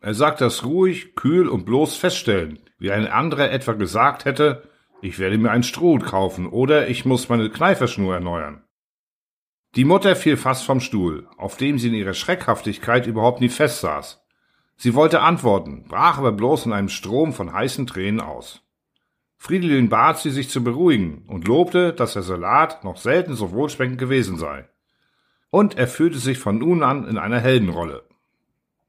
Er 0.00 0.14
sagt 0.14 0.40
das 0.40 0.64
ruhig, 0.64 1.14
kühl 1.16 1.48
und 1.48 1.64
bloß 1.64 1.96
feststellen, 1.96 2.60
wie 2.78 2.92
ein 2.92 3.06
anderer 3.06 3.50
etwa 3.50 3.72
gesagt 3.72 4.24
hätte, 4.24 4.68
ich 5.00 5.18
werde 5.18 5.38
mir 5.38 5.50
ein 5.50 5.62
Stroh 5.62 5.98
kaufen 5.98 6.46
oder 6.46 6.88
ich 6.88 7.04
muss 7.04 7.28
meine 7.28 7.50
Kneiferschnur 7.50 8.14
erneuern. 8.14 8.62
Die 9.74 9.84
Mutter 9.84 10.16
fiel 10.16 10.36
fast 10.36 10.64
vom 10.64 10.80
Stuhl, 10.80 11.28
auf 11.36 11.56
dem 11.56 11.78
sie 11.78 11.88
in 11.88 11.94
ihrer 11.94 12.14
Schreckhaftigkeit 12.14 13.06
überhaupt 13.06 13.40
nie 13.40 13.48
festsaß. 13.48 14.24
Sie 14.76 14.94
wollte 14.94 15.20
antworten, 15.20 15.84
brach 15.88 16.18
aber 16.18 16.32
bloß 16.32 16.66
in 16.66 16.72
einem 16.72 16.88
Strom 16.88 17.32
von 17.32 17.52
heißen 17.52 17.86
Tränen 17.86 18.20
aus. 18.20 18.62
Fridolin 19.36 19.88
bat 19.88 20.18
sie, 20.18 20.30
sich 20.30 20.48
zu 20.48 20.64
beruhigen 20.64 21.24
und 21.28 21.46
lobte, 21.46 21.92
dass 21.92 22.14
der 22.14 22.22
Salat 22.22 22.82
noch 22.82 22.96
selten 22.96 23.34
so 23.34 23.52
wohlschmeckend 23.52 23.98
gewesen 23.98 24.36
sei. 24.36 24.68
Und 25.50 25.76
er 25.76 25.86
fühlte 25.86 26.18
sich 26.18 26.38
von 26.38 26.58
nun 26.58 26.82
an 26.82 27.06
in 27.06 27.18
einer 27.18 27.40
Heldenrolle. 27.40 28.07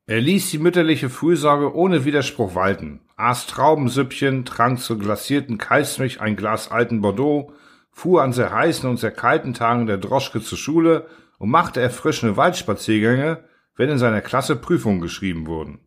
Er 0.09 0.21
ließ 0.21 0.49
die 0.49 0.57
mütterliche 0.57 1.07
Fürsorge 1.07 1.75
ohne 1.75 2.03
Widerspruch 2.03 2.55
walten, 2.55 3.01
aß 3.15 3.45
Traubensüppchen, 3.45 4.43
trank 4.43 4.79
zur 4.79 4.97
glasierten 4.97 5.59
Kalbsmilch 5.59 6.19
ein 6.19 6.35
Glas 6.35 6.71
alten 6.71 7.01
Bordeaux, 7.01 7.53
fuhr 7.91 8.23
an 8.23 8.33
sehr 8.33 8.51
heißen 8.51 8.89
und 8.89 8.97
sehr 8.97 9.11
kalten 9.11 9.53
Tagen 9.53 9.85
der 9.85 9.99
Droschke 9.99 10.41
zur 10.41 10.57
Schule 10.57 11.05
und 11.37 11.51
machte 11.51 11.79
erfrischende 11.79 12.37
Waldspaziergänge, 12.37 13.43
wenn 13.75 13.89
in 13.89 13.99
seiner 13.99 14.21
Klasse 14.21 14.55
Prüfungen 14.55 14.99
geschrieben 14.99 15.45
wurden. 15.45 15.81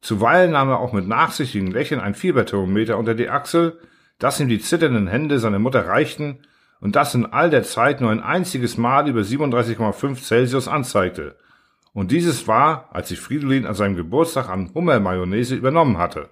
Zuweilen 0.00 0.52
nahm 0.52 0.70
er 0.70 0.78
auch 0.78 0.94
mit 0.94 1.06
nachsichtigen 1.06 1.70
Lächeln 1.70 2.00
ein 2.00 2.14
Fieberthermometer 2.14 2.96
unter 2.96 3.14
die 3.14 3.28
Achsel, 3.28 3.78
das 4.18 4.40
ihm 4.40 4.48
die 4.48 4.60
zitternden 4.60 5.06
Hände 5.06 5.38
seiner 5.38 5.58
Mutter 5.58 5.86
reichten 5.86 6.38
und 6.80 6.96
das 6.96 7.14
in 7.14 7.26
all 7.26 7.50
der 7.50 7.64
Zeit 7.64 8.00
nur 8.00 8.10
ein 8.10 8.22
einziges 8.22 8.78
Mal 8.78 9.06
über 9.06 9.20
37,5 9.20 10.16
Celsius 10.16 10.66
anzeigte– 10.66 11.36
und 11.92 12.12
dieses 12.12 12.46
war, 12.46 12.88
als 12.92 13.08
sich 13.08 13.20
Fridolin 13.20 13.66
an 13.66 13.74
seinem 13.74 13.96
Geburtstag 13.96 14.48
an 14.48 14.72
Hummermayonnaise 14.74 15.56
übernommen 15.56 15.98
hatte. 15.98 16.30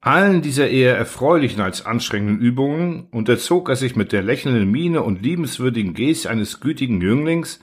Allen 0.00 0.42
dieser 0.42 0.68
eher 0.68 0.98
erfreulichen 0.98 1.62
als 1.62 1.86
anstrengenden 1.86 2.38
Übungen 2.38 3.06
unterzog 3.10 3.70
er 3.70 3.76
sich 3.76 3.96
mit 3.96 4.12
der 4.12 4.22
lächelnden 4.22 4.70
Miene 4.70 5.02
und 5.02 5.22
liebenswürdigen 5.22 5.94
Geste 5.94 6.28
eines 6.28 6.60
gütigen 6.60 7.00
Jünglings, 7.00 7.60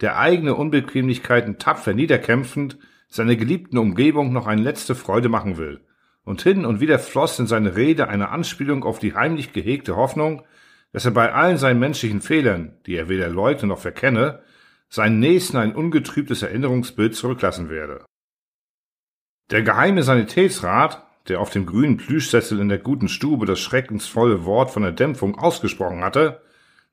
der 0.00 0.16
eigene 0.16 0.54
Unbequemlichkeiten 0.54 1.58
tapfer 1.58 1.92
niederkämpfend 1.92 2.78
seiner 3.08 3.34
geliebten 3.34 3.76
Umgebung 3.76 4.32
noch 4.32 4.46
eine 4.46 4.62
letzte 4.62 4.94
Freude 4.94 5.28
machen 5.28 5.58
will. 5.58 5.80
Und 6.22 6.42
hin 6.42 6.64
und 6.64 6.80
wieder 6.80 7.00
floss 7.00 7.40
in 7.40 7.48
seine 7.48 7.74
Rede 7.74 8.08
eine 8.08 8.28
Anspielung 8.28 8.84
auf 8.84 9.00
die 9.00 9.14
heimlich 9.14 9.52
gehegte 9.52 9.96
Hoffnung, 9.96 10.44
dass 10.92 11.06
er 11.06 11.10
bei 11.10 11.32
allen 11.32 11.56
seinen 11.56 11.80
menschlichen 11.80 12.20
Fehlern, 12.20 12.76
die 12.86 12.94
er 12.94 13.08
weder 13.08 13.28
leugne 13.28 13.66
noch 13.66 13.78
verkenne, 13.78 14.40
seinen 14.90 15.20
Nächsten 15.20 15.56
ein 15.56 15.74
ungetrübtes 15.74 16.42
Erinnerungsbild 16.42 17.14
zurücklassen 17.14 17.70
werde. 17.70 18.04
Der 19.50 19.62
geheime 19.62 20.02
Sanitätsrat, 20.02 21.06
der 21.28 21.40
auf 21.40 21.50
dem 21.50 21.64
grünen 21.64 21.96
Plüschsessel 21.96 22.58
in 22.58 22.68
der 22.68 22.78
guten 22.78 23.08
Stube 23.08 23.46
das 23.46 23.60
schreckensvolle 23.60 24.44
Wort 24.44 24.70
von 24.70 24.82
der 24.82 24.92
Dämpfung 24.92 25.38
ausgesprochen 25.38 26.02
hatte, 26.02 26.42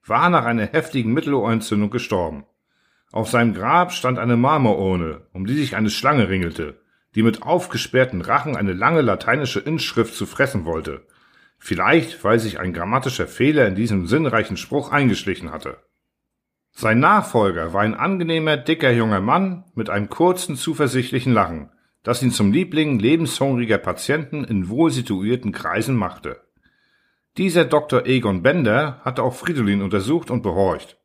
war 0.06 0.30
nach 0.30 0.46
einer 0.46 0.68
heftigen 0.68 1.12
Mittelohrentzündung 1.14 1.90
gestorben. 1.90 2.46
Auf 3.12 3.30
seinem 3.30 3.54
Grab 3.54 3.92
stand 3.92 4.20
eine 4.20 4.38
Marmorurne, 4.38 5.22
um 5.34 5.46
die 5.46 5.56
sich 5.56 5.76
eine 5.76 5.90
Schlange 5.90 6.30
ringelte, 6.30 6.80
die 7.16 7.24
mit 7.24 7.42
aufgesperrten 7.42 8.22
Rachen 8.22 8.56
eine 8.56 8.74
lange 8.74 9.02
lateinische 9.02 9.60
Inschrift 9.60 10.14
zu 10.14 10.26
fressen 10.28 10.66
wollte. 10.66 11.06
Vielleicht, 11.58 12.24
weil 12.24 12.40
sich 12.40 12.60
ein 12.60 12.74
grammatischer 12.74 13.26
Fehler 13.26 13.68
in 13.68 13.76
diesem 13.76 14.06
sinnreichen 14.06 14.58
Spruch 14.58 14.92
eingeschlichen 14.92 15.52
hatte. 15.52 15.78
Sein 16.80 17.00
Nachfolger 17.00 17.74
war 17.74 17.82
ein 17.82 17.96
angenehmer, 17.96 18.56
dicker 18.56 18.92
junger 18.92 19.20
Mann 19.20 19.64
mit 19.74 19.90
einem 19.90 20.10
kurzen, 20.10 20.56
zuversichtlichen 20.56 21.34
Lachen, 21.34 21.72
das 22.04 22.22
ihn 22.22 22.30
zum 22.30 22.52
Liebling 22.52 23.00
lebenshungriger 23.00 23.80
Patienten 23.80 24.44
in 24.44 24.70
wohlsituierten 24.70 25.52
Kreisen 25.52 25.96
machte. 25.96 26.40
Dieser 27.36 27.66
Dr. 27.66 28.06
Egon 28.06 28.44
Bender 28.44 29.02
hatte 29.04 29.24
auch 29.24 29.34
Fridolin 29.34 29.82
untersucht 29.82 30.30
und 30.30 30.44
behorcht. 30.44 31.00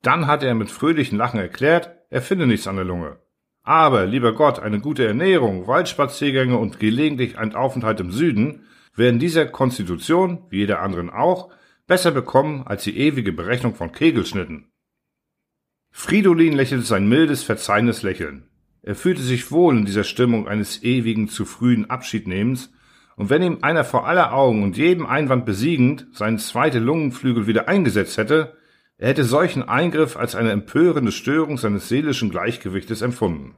Dann 0.00 0.26
hatte 0.26 0.46
er 0.46 0.54
mit 0.54 0.70
fröhlichem 0.70 1.18
Lachen 1.18 1.38
erklärt, 1.38 1.90
er 2.08 2.22
finde 2.22 2.46
nichts 2.46 2.66
an 2.66 2.76
der 2.76 2.86
Lunge. 2.86 3.18
Aber, 3.62 4.06
lieber 4.06 4.32
Gott, 4.32 4.58
eine 4.58 4.80
gute 4.80 5.06
Ernährung, 5.06 5.66
Waldspaziergänge 5.66 6.56
und 6.56 6.80
gelegentlich 6.80 7.36
ein 7.36 7.54
Aufenthalt 7.54 8.00
im 8.00 8.10
Süden 8.10 8.64
werden 8.96 9.20
dieser 9.20 9.44
Konstitution, 9.44 10.46
wie 10.48 10.60
jeder 10.60 10.80
anderen 10.80 11.10
auch, 11.10 11.50
besser 11.86 12.10
bekommen 12.10 12.66
als 12.66 12.84
die 12.84 12.96
ewige 12.96 13.34
Berechnung 13.34 13.74
von 13.74 13.92
Kegelschnitten. 13.92 14.70
Fridolin 15.96 16.54
lächelte 16.54 16.84
sein 16.84 17.08
mildes, 17.08 17.44
verzeihendes 17.44 18.02
Lächeln. 18.02 18.48
Er 18.82 18.96
fühlte 18.96 19.22
sich 19.22 19.52
wohl 19.52 19.78
in 19.78 19.84
dieser 19.84 20.02
Stimmung 20.02 20.48
eines 20.48 20.82
ewigen, 20.82 21.28
zu 21.28 21.44
frühen 21.44 21.88
Abschiednehmens, 21.88 22.72
und 23.14 23.30
wenn 23.30 23.44
ihm 23.44 23.58
einer 23.62 23.84
vor 23.84 24.08
aller 24.08 24.34
Augen 24.34 24.64
und 24.64 24.76
jedem 24.76 25.06
Einwand 25.06 25.46
besiegend 25.46 26.08
seinen 26.12 26.40
zweite 26.40 26.80
Lungenflügel 26.80 27.46
wieder 27.46 27.68
eingesetzt 27.68 28.18
hätte, 28.18 28.56
er 28.98 29.10
hätte 29.10 29.22
solchen 29.22 29.62
Eingriff 29.62 30.16
als 30.16 30.34
eine 30.34 30.50
empörende 30.50 31.12
Störung 31.12 31.58
seines 31.58 31.88
seelischen 31.88 32.28
Gleichgewichtes 32.28 33.00
empfunden. 33.00 33.54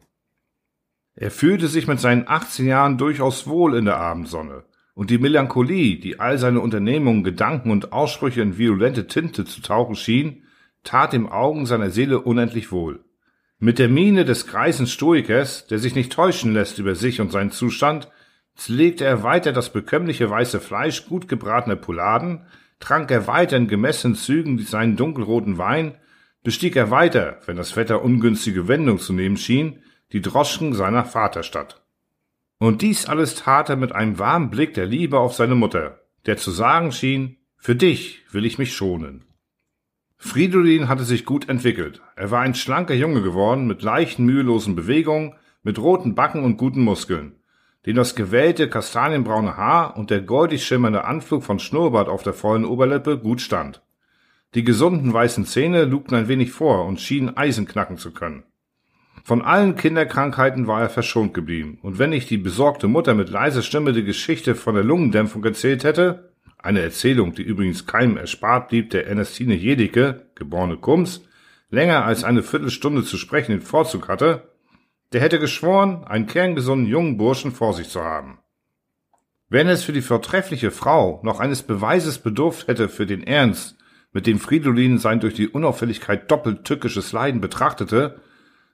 Er 1.14 1.30
fühlte 1.30 1.68
sich 1.68 1.88
mit 1.88 2.00
seinen 2.00 2.28
18 2.28 2.66
Jahren 2.66 2.98
durchaus 2.98 3.46
wohl 3.46 3.74
in 3.74 3.86
der 3.86 3.96
Abendsonne, 3.96 4.64
und 4.92 5.08
die 5.08 5.18
Melancholie, 5.18 5.98
die 5.98 6.20
all 6.20 6.36
seine 6.36 6.60
Unternehmungen, 6.60 7.24
Gedanken 7.24 7.70
und 7.70 7.92
Aussprüche 7.94 8.42
in 8.42 8.58
violente 8.58 9.06
Tinte 9.06 9.46
zu 9.46 9.62
tauchen 9.62 9.96
schien, 9.96 10.42
tat 10.86 11.12
dem 11.12 11.28
Augen 11.28 11.66
seiner 11.66 11.90
Seele 11.90 12.20
unendlich 12.20 12.72
wohl. 12.72 13.04
Mit 13.58 13.78
der 13.78 13.88
Miene 13.88 14.24
des 14.24 14.46
greisen 14.46 14.86
Stoikers, 14.86 15.66
der 15.66 15.78
sich 15.78 15.94
nicht 15.94 16.12
täuschen 16.12 16.52
lässt 16.52 16.78
über 16.78 16.94
sich 16.94 17.20
und 17.20 17.32
seinen 17.32 17.50
Zustand, 17.50 18.08
legte 18.66 19.04
er 19.04 19.22
weiter 19.22 19.52
das 19.52 19.72
bekömmliche 19.72 20.28
weiße 20.28 20.60
Fleisch 20.60 21.06
gut 21.06 21.28
gebratener 21.28 21.76
Pouladen, 21.76 22.46
trank 22.80 23.10
er 23.10 23.26
weiter 23.26 23.56
in 23.56 23.68
gemessenen 23.68 24.14
Zügen 24.14 24.58
seinen 24.58 24.96
dunkelroten 24.96 25.58
Wein, 25.58 25.96
bestieg 26.42 26.76
er 26.76 26.90
weiter, 26.90 27.40
wenn 27.46 27.56
das 27.56 27.76
Wetter 27.76 28.02
ungünstige 28.02 28.68
Wendung 28.68 28.98
zu 28.98 29.12
nehmen 29.12 29.36
schien, 29.36 29.82
die 30.12 30.20
Droschken 30.20 30.74
seiner 30.74 31.04
Vaterstadt. 31.04 31.82
Und 32.58 32.82
dies 32.82 33.06
alles 33.06 33.34
tat 33.34 33.68
er 33.68 33.76
mit 33.76 33.92
einem 33.92 34.18
warmen 34.18 34.50
Blick 34.50 34.74
der 34.74 34.86
Liebe 34.86 35.18
auf 35.18 35.34
seine 35.34 35.54
Mutter, 35.54 36.00
der 36.24 36.36
zu 36.36 36.50
sagen 36.50 36.92
schien, 36.92 37.38
für 37.56 37.74
dich 37.74 38.24
will 38.30 38.46
ich 38.46 38.58
mich 38.58 38.74
schonen. 38.74 39.24
Fridolin 40.18 40.88
hatte 40.88 41.04
sich 41.04 41.24
gut 41.24 41.48
entwickelt. 41.48 42.00
Er 42.16 42.30
war 42.30 42.40
ein 42.40 42.54
schlanker 42.54 42.94
Junge 42.94 43.22
geworden, 43.22 43.66
mit 43.66 43.82
leichten, 43.82 44.24
mühelosen 44.24 44.74
Bewegungen, 44.74 45.34
mit 45.62 45.78
roten 45.78 46.14
Backen 46.14 46.42
und 46.42 46.56
guten 46.56 46.80
Muskeln, 46.80 47.36
dem 47.84 47.96
das 47.96 48.14
gewellte 48.14 48.68
kastanienbraune 48.68 49.56
Haar 49.56 49.96
und 49.96 50.10
der 50.10 50.22
goldig 50.22 50.64
schimmernde 50.64 51.04
Anflug 51.04 51.44
von 51.44 51.58
Schnurrbart 51.58 52.08
auf 52.08 52.22
der 52.22 52.32
vollen 52.32 52.64
Oberlippe 52.64 53.18
gut 53.18 53.40
stand. 53.40 53.82
Die 54.54 54.64
gesunden 54.64 55.12
weißen 55.12 55.44
Zähne 55.44 55.84
lugten 55.84 56.14
ein 56.14 56.28
wenig 56.28 56.52
vor 56.52 56.86
und 56.86 57.00
schienen 57.00 57.36
Eisen 57.36 57.66
knacken 57.66 57.98
zu 57.98 58.12
können. 58.12 58.44
Von 59.24 59.42
allen 59.42 59.74
Kinderkrankheiten 59.74 60.68
war 60.68 60.80
er 60.80 60.88
verschont 60.88 61.34
geblieben, 61.34 61.78
und 61.82 61.98
wenn 61.98 62.10
nicht 62.10 62.30
die 62.30 62.38
besorgte 62.38 62.86
Mutter 62.86 63.14
mit 63.14 63.28
leiser 63.28 63.62
Stimme 63.62 63.92
die 63.92 64.04
Geschichte 64.04 64.54
von 64.54 64.76
der 64.76 64.84
Lungendämpfung 64.84 65.44
erzählt 65.44 65.82
hätte, 65.82 66.32
eine 66.58 66.80
Erzählung, 66.80 67.34
die 67.34 67.42
übrigens 67.42 67.86
keinem 67.86 68.16
erspart 68.16 68.68
blieb, 68.68 68.90
der 68.90 69.06
Ernestine 69.06 69.54
Jedicke, 69.54 70.26
geborene 70.34 70.76
Kums, 70.76 71.22
länger 71.70 72.04
als 72.04 72.24
eine 72.24 72.42
Viertelstunde 72.42 73.04
zu 73.04 73.16
sprechen 73.16 73.52
den 73.52 73.62
Vorzug 73.62 74.08
hatte, 74.08 74.50
der 75.12 75.20
hätte 75.20 75.38
geschworen, 75.38 76.04
einen 76.04 76.26
kerngesunden 76.26 76.86
jungen 76.86 77.16
Burschen 77.16 77.52
vor 77.52 77.74
sich 77.74 77.88
zu 77.88 78.02
haben. 78.02 78.38
Wenn 79.48 79.68
es 79.68 79.84
für 79.84 79.92
die 79.92 80.02
vortreffliche 80.02 80.72
Frau 80.72 81.20
noch 81.22 81.38
eines 81.38 81.62
Beweises 81.62 82.18
bedurft 82.18 82.66
hätte 82.66 82.88
für 82.88 83.06
den 83.06 83.22
Ernst, 83.22 83.76
mit 84.12 84.26
dem 84.26 84.40
Fridolin 84.40 84.98
sein 84.98 85.20
durch 85.20 85.34
die 85.34 85.48
Unauffälligkeit 85.48 86.30
doppelt 86.30 86.64
tückisches 86.64 87.12
Leiden 87.12 87.40
betrachtete, 87.40 88.20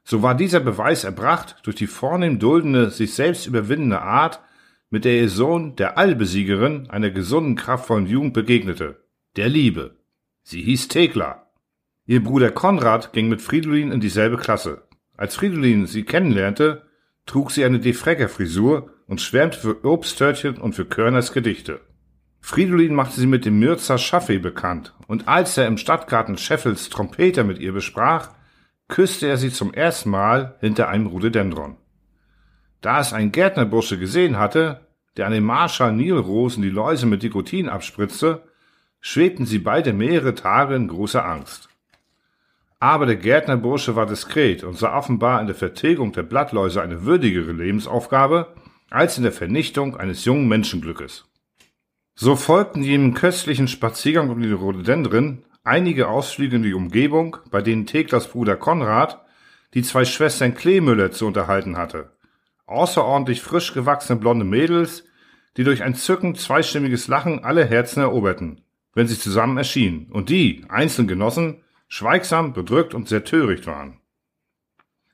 so 0.04 0.22
war 0.22 0.34
dieser 0.34 0.60
Beweis 0.60 1.04
erbracht 1.04 1.56
durch 1.64 1.76
die 1.76 1.86
vornehm 1.86 2.38
duldende, 2.38 2.90
sich 2.90 3.14
selbst 3.14 3.46
überwindende 3.46 4.00
Art, 4.00 4.40
mit 4.92 5.06
der 5.06 5.16
ihr 5.16 5.30
Sohn 5.30 5.74
der 5.76 5.96
Allbesiegerin 5.96 6.90
einer 6.90 7.10
gesunden, 7.10 7.56
kraftvollen 7.56 8.06
Jugend 8.06 8.34
begegnete, 8.34 9.02
der 9.36 9.48
Liebe. 9.48 9.96
Sie 10.42 10.60
hieß 10.60 10.88
Thekla. 10.88 11.46
Ihr 12.04 12.22
Bruder 12.22 12.50
Konrad 12.50 13.14
ging 13.14 13.30
mit 13.30 13.40
Fridolin 13.40 13.90
in 13.90 14.00
dieselbe 14.00 14.36
Klasse. 14.36 14.82
Als 15.16 15.34
Fridolin 15.34 15.86
sie 15.86 16.02
kennenlernte, 16.02 16.82
trug 17.24 17.52
sie 17.52 17.64
eine 17.64 17.80
Defrecker-Frisur 17.80 18.90
und 19.06 19.22
schwärmte 19.22 19.58
für 19.58 19.82
Obsttörtchen 19.82 20.58
und 20.58 20.74
für 20.74 20.84
Körners 20.84 21.32
Gedichte. 21.32 21.80
Fridolin 22.40 22.94
machte 22.94 23.18
sie 23.18 23.26
mit 23.26 23.46
dem 23.46 23.58
Mürzer 23.58 23.96
Schaffe 23.96 24.38
bekannt, 24.40 24.94
und 25.06 25.26
als 25.26 25.56
er 25.56 25.68
im 25.68 25.78
Stadtgarten 25.78 26.36
Scheffels 26.36 26.90
Trompeter 26.90 27.44
mit 27.44 27.58
ihr 27.60 27.72
besprach, 27.72 28.34
küsste 28.88 29.26
er 29.26 29.38
sie 29.38 29.50
zum 29.50 29.72
ersten 29.72 30.10
Mal 30.10 30.56
hinter 30.60 30.90
einem 30.90 31.06
Rhododendron. 31.06 31.78
Da 32.82 33.00
es 33.00 33.12
ein 33.12 33.32
Gärtnerbursche 33.32 33.96
gesehen 33.96 34.38
hatte, 34.38 34.86
der 35.16 35.26
an 35.26 35.32
den 35.32 35.44
Marschall-Nilrosen 35.44 36.62
die 36.62 36.68
Läuse 36.68 37.06
mit 37.06 37.22
Dikotin 37.22 37.68
abspritzte, 37.68 38.42
schwebten 39.00 39.46
sie 39.46 39.58
beide 39.58 39.92
mehrere 39.92 40.34
Tage 40.34 40.74
in 40.74 40.88
großer 40.88 41.24
Angst. 41.24 41.68
Aber 42.80 43.06
der 43.06 43.16
Gärtnerbursche 43.16 43.94
war 43.94 44.06
diskret 44.06 44.64
und 44.64 44.76
sah 44.76 44.96
offenbar 44.96 45.40
in 45.40 45.46
der 45.46 45.54
Vertilgung 45.54 46.12
der 46.12 46.24
Blattläuse 46.24 46.82
eine 46.82 47.04
würdigere 47.04 47.52
Lebensaufgabe 47.52 48.52
als 48.90 49.16
in 49.16 49.22
der 49.22 49.32
Vernichtung 49.32 49.96
eines 49.96 50.24
jungen 50.24 50.48
Menschenglückes. 50.48 51.24
So 52.16 52.34
folgten 52.34 52.82
jenem 52.82 53.14
köstlichen 53.14 53.68
Spaziergang 53.68 54.28
um 54.28 54.42
die 54.42 54.50
Rhododendren 54.50 55.44
einige 55.62 56.08
Ausflüge 56.08 56.56
in 56.56 56.64
die 56.64 56.74
Umgebung, 56.74 57.36
bei 57.52 57.62
denen 57.62 57.86
Theklas 57.86 58.28
Bruder 58.28 58.56
Konrad 58.56 59.24
die 59.74 59.82
zwei 59.82 60.04
Schwestern 60.04 60.54
Kleemüller 60.54 61.12
zu 61.12 61.26
unterhalten 61.26 61.76
hatte. 61.76 62.10
Außerordentlich 62.72 63.42
frisch 63.42 63.74
gewachsene 63.74 64.18
blonde 64.18 64.44
Mädels, 64.44 65.04
die 65.56 65.64
durch 65.64 65.82
ein 65.82 65.94
zückend 65.94 66.40
zweistimmiges 66.40 67.08
Lachen 67.08 67.44
alle 67.44 67.64
Herzen 67.64 68.00
eroberten, 68.00 68.62
wenn 68.94 69.06
sie 69.06 69.18
zusammen 69.18 69.58
erschienen, 69.58 70.06
und 70.10 70.28
die, 70.28 70.64
einzeln 70.68 71.06
genossen, 71.06 71.62
schweigsam, 71.88 72.52
bedrückt 72.52 72.94
und 72.94 73.08
sehr 73.08 73.24
töricht 73.24 73.66
waren. 73.66 74.00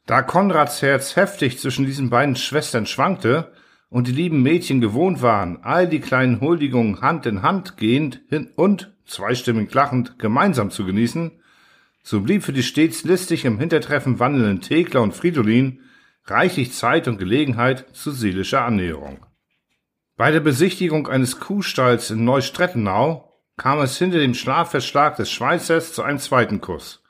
Da 0.07 0.23
Konrads 0.23 0.81
Herz 0.81 1.17
heftig 1.17 1.59
zwischen 1.59 1.85
diesen 1.85 2.09
beiden 2.09 2.37
Schwestern 2.37 2.87
schwankte, 2.87 3.53
und 3.91 4.07
die 4.07 4.13
lieben 4.13 4.43
Mädchen 4.43 4.81
gewohnt 4.81 5.23
waren, 5.23 5.59
all 5.63 5.89
die 5.89 6.01
kleinen 6.01 6.41
Huldigungen 6.41 7.01
Hand 7.01 7.27
in 7.27 7.43
Hand 7.43 7.77
gehend 7.77 8.21
hin 8.29 8.51
und, 8.55 8.93
zweistimmig 9.07 9.73
lachend, 9.73 10.19
gemeinsam 10.19 10.71
zu 10.71 10.85
genießen, 10.85 11.33
so 12.03 12.21
blieb 12.21 12.43
für 12.43 12.53
die 12.53 12.63
stets 12.63 13.05
listig 13.05 13.45
im 13.45 13.59
Hintertreffen 13.59 14.19
wandelnden 14.19 14.61
Thekla 14.61 15.01
und 15.01 15.15
Fridolin 15.15 15.81
reichlich 16.31 16.73
Zeit 16.73 17.09
und 17.09 17.19
Gelegenheit 17.19 17.87
zu 17.93 18.11
seelischer 18.11 18.65
Annäherung. 18.65 19.27
Bei 20.17 20.31
der 20.31 20.41
Besichtigung 20.41 21.07
eines 21.07 21.39
Kuhstalls 21.39 22.11
in 22.11 22.25
Neustrettenau 22.25 23.33
kam 23.57 23.81
es 23.81 23.99
hinter 23.99 24.19
dem 24.19 24.35
Schlafverschlag 24.35 25.17
des 25.17 25.31
Schweizers 25.31 25.93
zu 25.93 26.03
einem 26.03 26.19
zweiten 26.19 26.61
Kuss. 26.61 27.03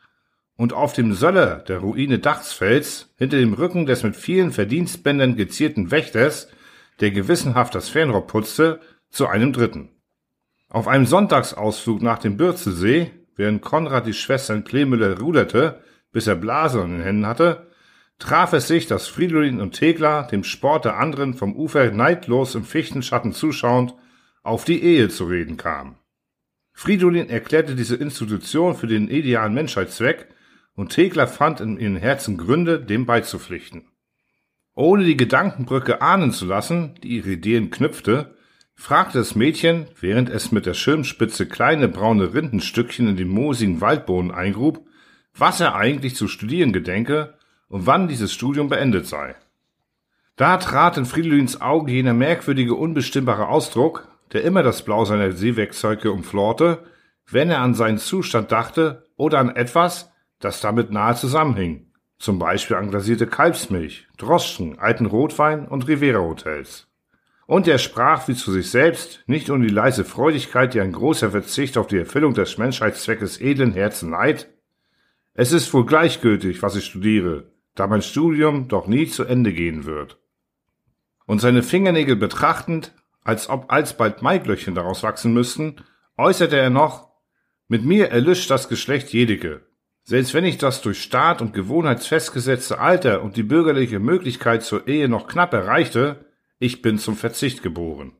Und 0.56 0.72
auf 0.72 0.92
dem 0.92 1.14
Söller 1.14 1.56
der 1.56 1.78
Ruine 1.78 2.18
Dachsfels, 2.18 3.14
hinter 3.16 3.38
dem 3.38 3.54
Rücken 3.54 3.86
des 3.86 4.02
mit 4.02 4.16
vielen 4.16 4.50
Verdienstbändern 4.50 5.36
gezierten 5.36 5.90
Wächters, 5.90 6.48
der 7.00 7.12
gewissenhaft 7.12 7.74
das 7.74 7.88
Fernrohr 7.88 8.26
putzte, 8.26 8.80
zu 9.08 9.28
einem 9.28 9.52
dritten. 9.52 9.90
Auf 10.68 10.88
einem 10.88 11.06
Sonntagsausflug 11.06 12.02
nach 12.02 12.18
dem 12.18 12.36
Bürzelsee, 12.36 13.12
während 13.36 13.62
Konrad 13.62 14.06
die 14.06 14.14
Schwestern 14.14 14.64
Klemüller 14.64 15.18
ruderte, 15.18 15.80
bis 16.12 16.26
er 16.26 16.34
Blase 16.34 16.80
in 16.80 16.90
den 16.90 17.02
Händen 17.02 17.26
hatte, 17.26 17.67
traf 18.18 18.52
es 18.52 18.68
sich, 18.68 18.86
dass 18.86 19.08
Fridolin 19.08 19.60
und 19.60 19.72
Thekla 19.72 20.22
dem 20.22 20.44
Sport 20.44 20.84
der 20.84 20.98
anderen 20.98 21.34
vom 21.34 21.54
Ufer 21.54 21.90
neidlos 21.90 22.54
im 22.54 22.64
Fichtenschatten 22.64 23.32
zuschauend 23.32 23.94
auf 24.42 24.64
die 24.64 24.82
Ehe 24.82 25.08
zu 25.08 25.26
reden 25.26 25.56
kamen. 25.56 25.96
Fridolin 26.72 27.28
erklärte 27.28 27.74
diese 27.74 27.96
Institution 27.96 28.76
für 28.76 28.86
den 28.86 29.08
idealen 29.08 29.54
Menschheitszweck 29.54 30.28
und 30.74 30.90
Thekla 30.90 31.26
fand 31.26 31.60
in 31.60 31.78
ihren 31.78 31.96
Herzen 31.96 32.36
Gründe, 32.36 32.80
dem 32.80 33.04
beizupflichten. 33.04 33.88
Ohne 34.74 35.04
die 35.04 35.16
Gedankenbrücke 35.16 36.02
ahnen 36.02 36.30
zu 36.30 36.46
lassen, 36.46 36.94
die 37.02 37.16
ihre 37.16 37.30
Ideen 37.30 37.70
knüpfte, 37.70 38.36
fragte 38.76 39.18
das 39.18 39.34
Mädchen, 39.34 39.88
während 40.00 40.30
es 40.30 40.52
mit 40.52 40.66
der 40.66 40.74
Schirmspitze 40.74 41.46
kleine 41.46 41.88
braune 41.88 42.32
Rindenstückchen 42.32 43.08
in 43.08 43.16
den 43.16 43.26
moosigen 43.26 43.80
Waldboden 43.80 44.30
eingrub, 44.30 44.86
was 45.34 45.58
er 45.58 45.74
eigentlich 45.74 46.14
zu 46.14 46.28
studieren 46.28 46.72
gedenke 46.72 47.37
und 47.68 47.86
wann 47.86 48.08
dieses 48.08 48.32
Studium 48.32 48.68
beendet 48.68 49.06
sei. 49.06 49.34
Da 50.36 50.56
trat 50.58 50.96
in 50.96 51.04
Fridolins 51.04 51.60
Auge 51.60 51.92
jener 51.92 52.14
merkwürdige, 52.14 52.74
unbestimmbare 52.74 53.48
Ausdruck, 53.48 54.08
der 54.32 54.44
immer 54.44 54.62
das 54.62 54.82
Blau 54.82 55.04
seiner 55.04 55.32
Seewerkzeuge 55.32 56.12
umflorte, 56.12 56.84
wenn 57.30 57.50
er 57.50 57.60
an 57.60 57.74
seinen 57.74 57.98
Zustand 57.98 58.52
dachte 58.52 59.04
oder 59.16 59.38
an 59.38 59.54
etwas, 59.54 60.12
das 60.38 60.60
damit 60.60 60.90
nahe 60.90 61.14
zusammenhing, 61.16 61.90
zum 62.18 62.38
Beispiel 62.38 62.76
an 62.76 62.90
glasierte 62.90 63.26
Kalbsmilch, 63.26 64.06
Droschen, 64.16 64.78
alten 64.78 65.06
Rotwein 65.06 65.66
und 65.66 65.88
Rivera-Hotels. 65.88 66.86
Und 67.46 67.66
er 67.66 67.78
sprach 67.78 68.28
wie 68.28 68.34
zu 68.34 68.52
sich 68.52 68.70
selbst, 68.70 69.24
nicht 69.26 69.50
ohne 69.50 69.66
die 69.66 69.74
leise 69.74 70.04
Freudigkeit, 70.04 70.74
die 70.74 70.80
ein 70.80 70.92
großer 70.92 71.30
Verzicht 71.30 71.78
auf 71.78 71.86
die 71.86 71.96
Erfüllung 71.96 72.34
des 72.34 72.58
Menschheitszweckes 72.58 73.40
edlen 73.40 73.72
Herzen 73.72 74.10
neid. 74.10 74.48
Es 75.34 75.52
ist 75.52 75.72
wohl 75.72 75.86
gleichgültig, 75.86 76.62
was 76.62 76.76
ich 76.76 76.84
studiere, 76.84 77.50
da 77.78 77.86
mein 77.86 78.02
Studium 78.02 78.68
doch 78.68 78.86
nie 78.86 79.06
zu 79.06 79.24
Ende 79.24 79.52
gehen 79.52 79.84
wird. 79.84 80.18
Und 81.26 81.40
seine 81.40 81.62
Fingernägel 81.62 82.16
betrachtend, 82.16 82.92
als 83.22 83.48
ob 83.48 83.70
alsbald 83.70 84.22
Maiglöckchen 84.22 84.74
daraus 84.74 85.02
wachsen 85.02 85.32
müssten, 85.32 85.76
äußerte 86.16 86.56
er 86.56 86.70
noch, 86.70 87.08
mit 87.68 87.84
mir 87.84 88.10
erlischt 88.10 88.50
das 88.50 88.68
Geschlecht 88.68 89.10
jedeke, 89.10 89.66
selbst 90.02 90.32
wenn 90.32 90.46
ich 90.46 90.56
das 90.56 90.80
durch 90.80 91.02
Staat 91.02 91.42
und 91.42 91.52
Gewohnheit 91.52 92.02
festgesetzte 92.02 92.78
Alter 92.78 93.22
und 93.22 93.36
die 93.36 93.42
bürgerliche 93.42 94.00
Möglichkeit 94.00 94.62
zur 94.62 94.88
Ehe 94.88 95.08
noch 95.08 95.26
knapp 95.26 95.52
erreichte, 95.52 96.24
ich 96.58 96.80
bin 96.80 96.98
zum 96.98 97.14
Verzicht 97.14 97.62
geboren. 97.62 98.12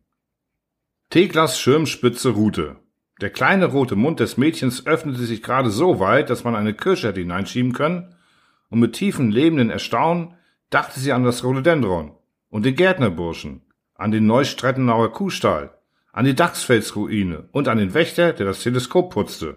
Theklas 1.11 1.59
Schirmspitze 1.59 2.31
ruhte. 2.31 2.77
Der 3.23 3.31
kleine 3.31 3.64
rote 3.64 3.97
Mund 3.97 4.21
des 4.21 4.37
Mädchens 4.37 4.87
öffnete 4.87 5.25
sich 5.25 5.42
gerade 5.42 5.71
so 5.71 5.99
weit, 5.99 6.29
dass 6.29 6.44
man 6.44 6.55
eine 6.55 6.75
Kirsche 6.75 7.09
hätte 7.09 7.21
hineinschieben 7.21 7.73
können, 7.73 8.14
und 8.71 8.81
mit 8.81 8.95
tiefen 8.95 9.31
lebenden 9.31 9.71
Erstaunen 9.71 10.35
dachte 10.71 11.01
sie 11.01 11.13
an 11.13 11.25
das 11.25 11.45
Rhododendron 11.45 12.13
und 12.51 12.65
den 12.65 12.75
Gärtnerburschen, 12.75 13.63
an 13.95 14.11
den 14.11 14.27
Neustrettenauer 14.27 15.13
Kuhstall, 15.13 15.71
an 16.13 16.25
die 16.25 16.35
Dachsfelsruine 16.35 17.49
und 17.53 17.69
an 17.69 17.79
den 17.79 17.95
Wächter, 17.95 18.33
der 18.33 18.47
das 18.47 18.63
Teleskop 18.63 19.13
putzte. 19.13 19.57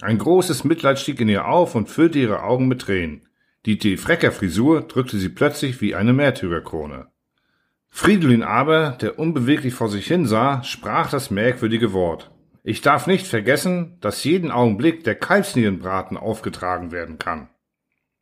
Ein 0.00 0.18
großes 0.18 0.64
Mitleid 0.64 0.98
stieg 0.98 1.20
in 1.20 1.28
ihr 1.28 1.46
auf 1.46 1.74
und 1.74 1.88
füllte 1.88 2.18
ihre 2.18 2.42
Augen 2.42 2.68
mit 2.68 2.82
Tränen. 2.82 3.28
Die 3.66 3.78
Defrecker-Frisur 3.78 4.82
drückte 4.82 5.18
sie 5.18 5.28
plötzlich 5.28 5.80
wie 5.82 5.94
eine 5.94 6.14
Märtyrerkrone. 6.14 7.08
Fridolin 7.90 8.42
aber, 8.42 8.92
der 9.00 9.18
unbeweglich 9.18 9.74
vor 9.74 9.88
sich 9.88 10.06
hinsah, 10.06 10.62
sprach 10.62 11.10
das 11.10 11.30
merkwürdige 11.30 11.92
Wort. 11.92 12.30
Ich 12.62 12.80
darf 12.80 13.06
nicht 13.06 13.26
vergessen, 13.26 13.98
dass 14.00 14.24
jeden 14.24 14.50
Augenblick 14.50 15.04
der 15.04 15.16
Kalbsnierenbraten 15.16 16.16
aufgetragen 16.16 16.92
werden 16.92 17.18
kann. 17.18 17.48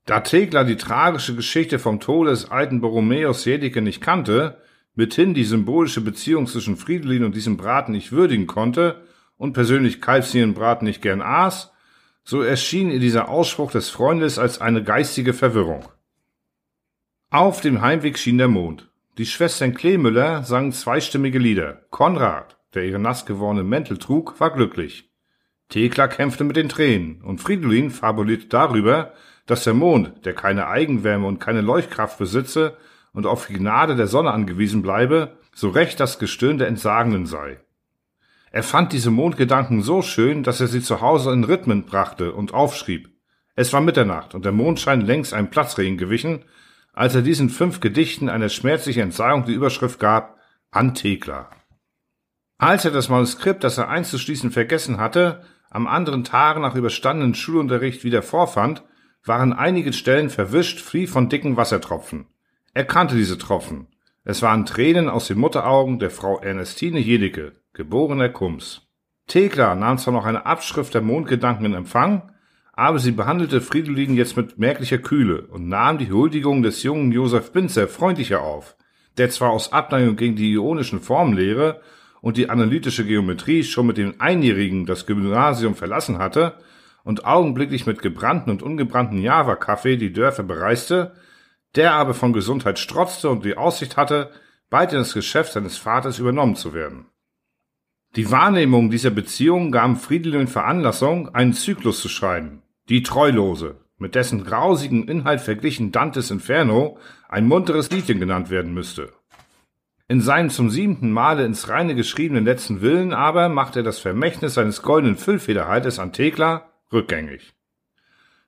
Da 0.09 0.21
Thekla 0.21 0.65
die 0.65 0.77
tragische 0.77 1.37
Geschichte 1.37 1.79
vom 1.79 2.01
Tode 2.01 2.31
des 2.31 2.51
alten 2.51 2.81
Borromäus 2.81 3.45
Jedike 3.45 3.83
nicht 3.83 4.01
kannte, 4.01 4.57
mithin 4.95 5.35
die 5.35 5.45
symbolische 5.45 6.01
Beziehung 6.01 6.47
zwischen 6.47 6.79
Fridolin 6.79 7.25
und 7.25 7.37
diesem 7.37 7.59
Braten 7.59 7.93
nicht 7.93 8.11
würdigen 8.11 8.47
konnte, 8.47 9.03
und 9.37 9.53
persönlich 9.53 10.01
Kalbsnierenbraten 10.01 10.87
nicht 10.87 11.03
gern 11.03 11.21
aß, 11.21 11.73
so 12.25 12.41
erschien 12.41 12.91
ihr 12.91 13.01
dieser 13.01 13.29
Ausspruch 13.29 13.71
des 13.71 13.91
Freundes 13.91 14.39
als 14.39 14.63
eine 14.63 14.83
geistige 14.83 15.35
Verwirrung. 15.35 15.87
Auf 17.29 17.61
dem 17.61 17.83
Heimweg 17.83 18.19
schien 18.19 18.39
der 18.39 18.49
Mond. 18.49 18.89
Die 19.19 19.27
Schwestern 19.27 19.75
Kleemüller 19.75 20.43
sangen 20.43 20.73
zweistimmige 20.73 21.39
Lieder. 21.39 21.83
Konrad, 21.91 22.57
der 22.73 22.87
ihre 22.87 22.99
nass 22.99 23.27
gewordenen 23.27 23.69
Mäntel 23.69 23.99
trug, 23.99 24.41
war 24.41 24.55
glücklich. 24.55 25.11
Thekla 25.69 26.09
kämpfte 26.09 26.45
mit 26.45 26.57
den 26.57 26.71
Tränen 26.71 27.21
und 27.21 27.43
Fridolin 27.43 27.91
fabulierte 27.91 28.47
darüber, 28.47 29.13
dass 29.49 29.65
der 29.65 29.75
Mond, 29.75 30.25
der 30.25 30.35
keine 30.35 30.69
Eigenwärme 30.69 31.27
und 31.27 31.41
keine 31.41 31.63
Leuchtkraft 31.63 32.19
besitze 32.19 32.77
und 33.13 33.27
auf 33.27 33.47
die 33.47 33.55
Gnade 33.55 33.97
der 33.97 34.07
Sonne 34.07 34.31
angewiesen 34.31 34.83
bleibe, 34.83 35.39
so 35.55 35.71
recht 35.71 35.99
das 35.99 36.19
Gestöhn 36.21 36.59
der 36.59 36.69
Entsagenden 36.69 37.27
sei. 37.27 37.59
Er 38.51 38.63
fand 38.63 38.93
diese 38.93 39.11
Mondgedanken 39.11 39.83
so 39.83 40.03
schön, 40.03 40.43
dass 40.43 40.61
er 40.61 40.69
sie 40.69 40.83
zu 40.83 41.01
Hause 41.01 41.33
in 41.33 41.45
Rhythmen 41.45 41.85
brachte 41.85 42.33
und 42.33 42.55
aufschrieb. 42.55 43.11
Es 43.55 43.73
war 43.73 43.81
Mitternacht 43.81 44.35
und 44.35 44.45
der 44.45 44.53
Mondschein 44.53 45.01
längst 45.01 45.35
einem 45.35 45.51
Platzregen 45.51 45.99
gewichen, 45.99 46.45
als 46.93 47.15
er 47.15 47.23
diesen 47.23 47.51
fünf 47.51 47.81
Gedichten 47.81 48.29
eine 48.29 48.51
schmerzliche 48.51 49.03
Entsagung 49.03 49.45
die 49.45 49.55
Überschrift 49.55 49.99
gab, 49.99 50.39
an 50.71 50.95
Thekla. 50.95 51.51
Als 52.59 52.85
er 52.85 52.91
das 52.91 53.09
Manuskript, 53.09 53.65
das 53.65 53.79
er 53.79 53.89
einzuschließen 53.89 54.51
vergessen 54.51 54.99
hatte, 54.99 55.43
am 55.71 55.87
anderen 55.87 56.25
Tag 56.25 56.59
nach 56.59 56.75
überstandenen 56.75 57.35
Schulunterricht 57.35 58.05
wieder 58.05 58.23
vorfand, 58.23 58.83
waren 59.29 59.53
einige 59.53 59.93
Stellen 59.93 60.31
verwischt 60.31 60.93
wie 60.93 61.07
von 61.07 61.29
dicken 61.29 61.57
Wassertropfen. 61.57 62.27
Er 62.75 62.85
kannte 62.85 63.15
diese 63.15 63.39
Tropfen. 63.39 63.87
Es 64.25 64.43
waren 64.43 64.67
Tränen 64.67 65.09
aus 65.09 65.29
den 65.29 65.39
Mutteraugen 65.39 65.99
der 65.99 66.11
Frau 66.11 66.39
Ernestine 66.39 66.99
Jedicke, 66.99 67.53
geborener 67.73 68.29
Kums. 68.29 68.89
Thekla 69.27 69.75
nahm 69.75 69.99
zwar 69.99 70.15
noch 70.15 70.25
eine 70.25 70.47
Abschrift 70.47 70.95
der 70.95 71.03
Mondgedanken 71.03 71.67
in 71.67 71.75
Empfang, 71.75 72.33
aber 72.73 72.99
sie 72.99 73.13
behandelte 73.13 73.61
Fridolin 73.61 74.15
jetzt 74.17 74.37
mit 74.37 74.59
merklicher 74.59 74.99
Kühle 74.99 75.43
und 75.43 75.69
nahm 75.69 75.99
die 75.99 76.11
Huldigung 76.11 76.63
des 76.63 76.83
jungen 76.83 77.13
Josef 77.13 77.53
Binzer 77.53 77.89
freundlicher 77.89 78.43
auf, 78.43 78.77
der 79.19 79.31
zwar 79.31 79.51
aus 79.51 79.73
Abneigung 79.73 80.17
gegen 80.17 80.37
die 80.37 80.53
ionischen 80.53 81.01
Formenlehre 81.01 81.81
und 82.21 82.37
die 82.37 82.51
analytische 82.51 83.05
Geometrie 83.05 83.65
schon 83.65 83.87
mit 83.87 83.97
dem 83.97 84.15
Einjährigen 84.21 84.87
das 84.87 85.07
Gymnasium 85.07 85.75
verlassen 85.75 86.19
hatte 86.19 86.55
und 87.05 87.25
augenblicklich 87.25 87.87
mit 87.87 88.03
gebrannten 88.03 88.51
und 88.51 88.63
ungebrannten 88.63 89.21
Java-Kaffee 89.21 89.97
die 89.97 90.13
Dörfer 90.13 90.43
bereiste, 90.43 91.15
der 91.75 91.95
aber 91.95 92.15
von 92.15 92.33
Gesundheit 92.33 92.79
strotzte 92.79 93.31
und 93.31 93.45
die 93.45 93.57
Aussicht 93.57 93.97
hatte, 93.97 94.31
bald 94.71 94.93
in 94.93 94.99
das 94.99 95.15
Geschäft 95.15 95.53
seines 95.53 95.77
Vaters 95.77 96.19
übernommen 96.19 96.57
zu 96.57 96.75
werden. 96.75 97.07
Die 98.17 98.31
Wahrnehmung 98.31 98.91
dieser 98.91 99.11
Beziehung 99.11 99.71
gaben 99.71 99.97
Fridolin 99.97 100.49
Veranlassung, 100.49 101.35
einen 101.35 101.53
Zyklus 101.53 102.01
zu 102.01 102.09
schreiben, 102.09 102.63
die 102.89 103.03
Treulose, 103.03 103.77
mit 103.99 104.15
dessen 104.15 104.45
grausigen 104.45 105.07
Inhalt 105.09 105.41
verglichen 105.41 105.93
Dantes 105.93 106.31
Inferno 106.31 106.99
ein 107.29 107.47
munteres 107.47 107.91
Liedchen 107.91 108.21
genannt 108.21 108.49
werden 108.49 108.73
müsste. 108.73 109.13
In 110.09 110.23
seinem 110.23 110.49
zum 110.49 110.71
siebenten 110.71 111.13
Male 111.13 111.45
ins 111.45 111.69
Reine 111.69 111.95
geschriebenen 111.95 112.47
letzten 112.47 112.81
Willen 112.81 113.13
aber 113.13 113.51
macht 113.51 113.77
er 113.77 113.83
das 113.83 113.99
Vermächtnis 113.99 114.55
seines 114.55 114.81
goldenen 114.81 115.17
Füllfederhalters 115.17 115.99
an 115.99 116.15
Thekla 116.15 116.68
rückgängig. 116.93 117.55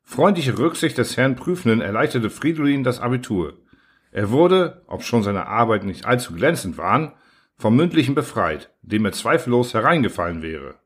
Freundliche 0.02 0.58
Rücksicht 0.58 0.98
des 0.98 1.16
Herrn 1.16 1.36
Prüfenden 1.36 1.80
erleichterte 1.80 2.30
Fridolin 2.30 2.82
das 2.82 3.00
Abitur. 3.00 3.58
Er 4.10 4.30
wurde, 4.30 4.82
ob 4.86 5.04
schon 5.04 5.22
seine 5.22 5.46
Arbeiten 5.46 5.86
nicht 5.86 6.04
allzu 6.04 6.34
glänzend 6.34 6.78
waren, 6.78 7.12
vom 7.56 7.76
Mündlichen 7.76 8.14
befreit, 8.14 8.74
dem 8.82 9.04
er 9.04 9.12
zweifellos 9.12 9.74
hereingefallen 9.74 10.42
wäre. 10.42 10.80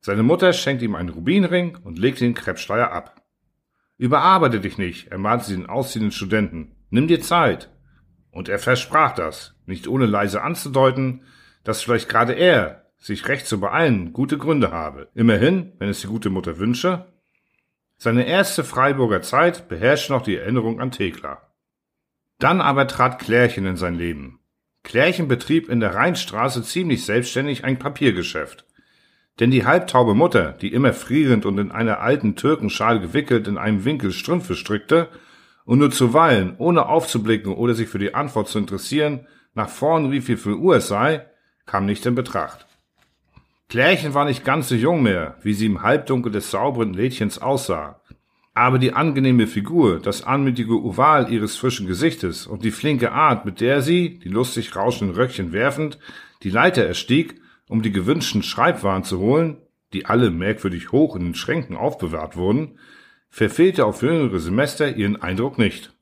Seine 0.00 0.22
Mutter 0.22 0.52
schenkte 0.52 0.86
ihm 0.86 0.94
einen 0.94 1.10
Rubinring 1.10 1.76
und 1.76 1.98
legte 1.98 2.24
den 2.24 2.34
Krebssteier 2.34 2.90
ab. 2.92 3.22
Überarbeite 3.98 4.60
dich 4.60 4.78
nicht, 4.78 5.08
ermahnte 5.08 5.46
sie 5.46 5.56
den 5.56 5.68
ausziehenden 5.68 6.12
Studenten. 6.12 6.76
Nimm 6.88 7.06
dir 7.06 7.20
Zeit. 7.20 7.70
Und 8.30 8.48
er 8.48 8.58
versprach 8.58 9.12
das, 9.14 9.54
nicht 9.66 9.88
ohne 9.88 10.06
leise 10.06 10.42
anzudeuten, 10.42 11.24
dass 11.64 11.82
vielleicht 11.82 12.08
gerade 12.08 12.32
er, 12.32 12.79
sich 13.00 13.26
recht 13.28 13.46
zu 13.46 13.58
beeilen, 13.58 14.12
gute 14.12 14.38
Gründe 14.38 14.70
habe. 14.70 15.08
Immerhin, 15.14 15.72
wenn 15.78 15.88
es 15.88 16.02
die 16.02 16.06
gute 16.06 16.30
Mutter 16.30 16.58
wünsche. 16.58 17.06
Seine 17.96 18.26
erste 18.26 18.62
Freiburger 18.62 19.22
Zeit 19.22 19.68
beherrschte 19.68 20.12
noch 20.12 20.22
die 20.22 20.36
Erinnerung 20.36 20.80
an 20.80 20.90
Thekla. 20.90 21.42
Dann 22.38 22.60
aber 22.60 22.86
trat 22.86 23.18
Klärchen 23.18 23.66
in 23.66 23.76
sein 23.76 23.94
Leben. 23.94 24.40
Klärchen 24.82 25.28
betrieb 25.28 25.68
in 25.68 25.80
der 25.80 25.94
Rheinstraße 25.94 26.62
ziemlich 26.62 27.04
selbstständig 27.04 27.64
ein 27.64 27.78
Papiergeschäft. 27.78 28.66
Denn 29.38 29.50
die 29.50 29.64
halbtaube 29.64 30.14
Mutter, 30.14 30.52
die 30.52 30.72
immer 30.72 30.92
frierend 30.92 31.46
und 31.46 31.58
in 31.58 31.70
einer 31.70 32.00
alten 32.00 32.36
Türkenschale 32.36 33.00
gewickelt 33.00 33.48
in 33.48 33.58
einem 33.58 33.84
Winkel 33.84 34.12
Strümpfe 34.12 34.54
strickte 34.54 35.08
und 35.64 35.78
nur 35.78 35.90
zuweilen, 35.90 36.54
ohne 36.58 36.86
aufzublicken 36.86 37.54
oder 37.54 37.74
sich 37.74 37.88
für 37.88 37.98
die 37.98 38.14
Antwort 38.14 38.48
zu 38.48 38.58
interessieren, 38.58 39.26
nach 39.54 39.68
vorn 39.68 40.06
rief, 40.06 40.28
wie 40.28 40.36
viel 40.36 40.54
Uhr 40.54 40.76
es 40.76 40.88
sei, 40.88 41.26
kam 41.66 41.86
nicht 41.86 42.04
in 42.06 42.14
Betracht. 42.14 42.66
Klärchen 43.70 44.14
war 44.14 44.24
nicht 44.24 44.44
ganz 44.44 44.68
so 44.68 44.74
jung 44.74 45.00
mehr, 45.00 45.36
wie 45.42 45.54
sie 45.54 45.66
im 45.66 45.82
Halbdunkel 45.82 46.32
des 46.32 46.50
sauberen 46.50 46.92
Lädchens 46.92 47.38
aussah. 47.38 48.00
Aber 48.52 48.80
die 48.80 48.94
angenehme 48.94 49.46
Figur, 49.46 50.00
das 50.00 50.24
anmutige 50.24 50.82
Oval 50.82 51.32
ihres 51.32 51.56
frischen 51.56 51.86
Gesichtes 51.86 52.48
und 52.48 52.64
die 52.64 52.72
flinke 52.72 53.12
Art, 53.12 53.44
mit 53.44 53.60
der 53.60 53.80
sie, 53.80 54.18
die 54.18 54.28
lustig 54.28 54.74
rauschenden 54.74 55.16
Röckchen 55.16 55.52
werfend, 55.52 56.00
die 56.42 56.50
Leiter 56.50 56.84
erstieg, 56.84 57.40
um 57.68 57.80
die 57.80 57.92
gewünschten 57.92 58.42
Schreibwaren 58.42 59.04
zu 59.04 59.20
holen, 59.20 59.58
die 59.92 60.04
alle 60.06 60.32
merkwürdig 60.32 60.90
hoch 60.90 61.14
in 61.14 61.22
den 61.22 61.34
Schränken 61.36 61.76
aufbewahrt 61.76 62.36
wurden, 62.36 62.76
verfehlte 63.28 63.86
auf 63.86 64.02
jüngere 64.02 64.40
Semester 64.40 64.96
ihren 64.96 65.22
Eindruck 65.22 65.58
nicht. 65.58 65.92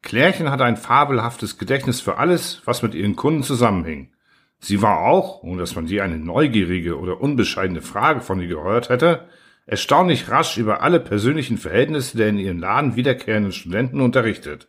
Klärchen 0.00 0.50
hatte 0.50 0.64
ein 0.64 0.78
fabelhaftes 0.78 1.58
Gedächtnis 1.58 2.00
für 2.00 2.16
alles, 2.16 2.62
was 2.64 2.82
mit 2.82 2.94
ihren 2.94 3.16
Kunden 3.16 3.42
zusammenhing. 3.42 4.14
Sie 4.60 4.82
war 4.82 5.00
auch, 5.00 5.42
ohne 5.42 5.60
dass 5.60 5.76
man 5.76 5.86
je 5.86 6.00
eine 6.00 6.18
neugierige 6.18 6.98
oder 6.98 7.20
unbescheidene 7.20 7.82
Frage 7.82 8.20
von 8.20 8.40
ihr 8.40 8.48
gehört 8.48 8.88
hätte, 8.88 9.28
erstaunlich 9.66 10.30
rasch 10.30 10.58
über 10.58 10.82
alle 10.82 10.98
persönlichen 10.98 11.58
Verhältnisse 11.58 12.16
der 12.16 12.28
in 12.28 12.38
ihren 12.38 12.58
Laden 12.58 12.96
wiederkehrenden 12.96 13.52
Studenten 13.52 14.00
unterrichtet. 14.00 14.68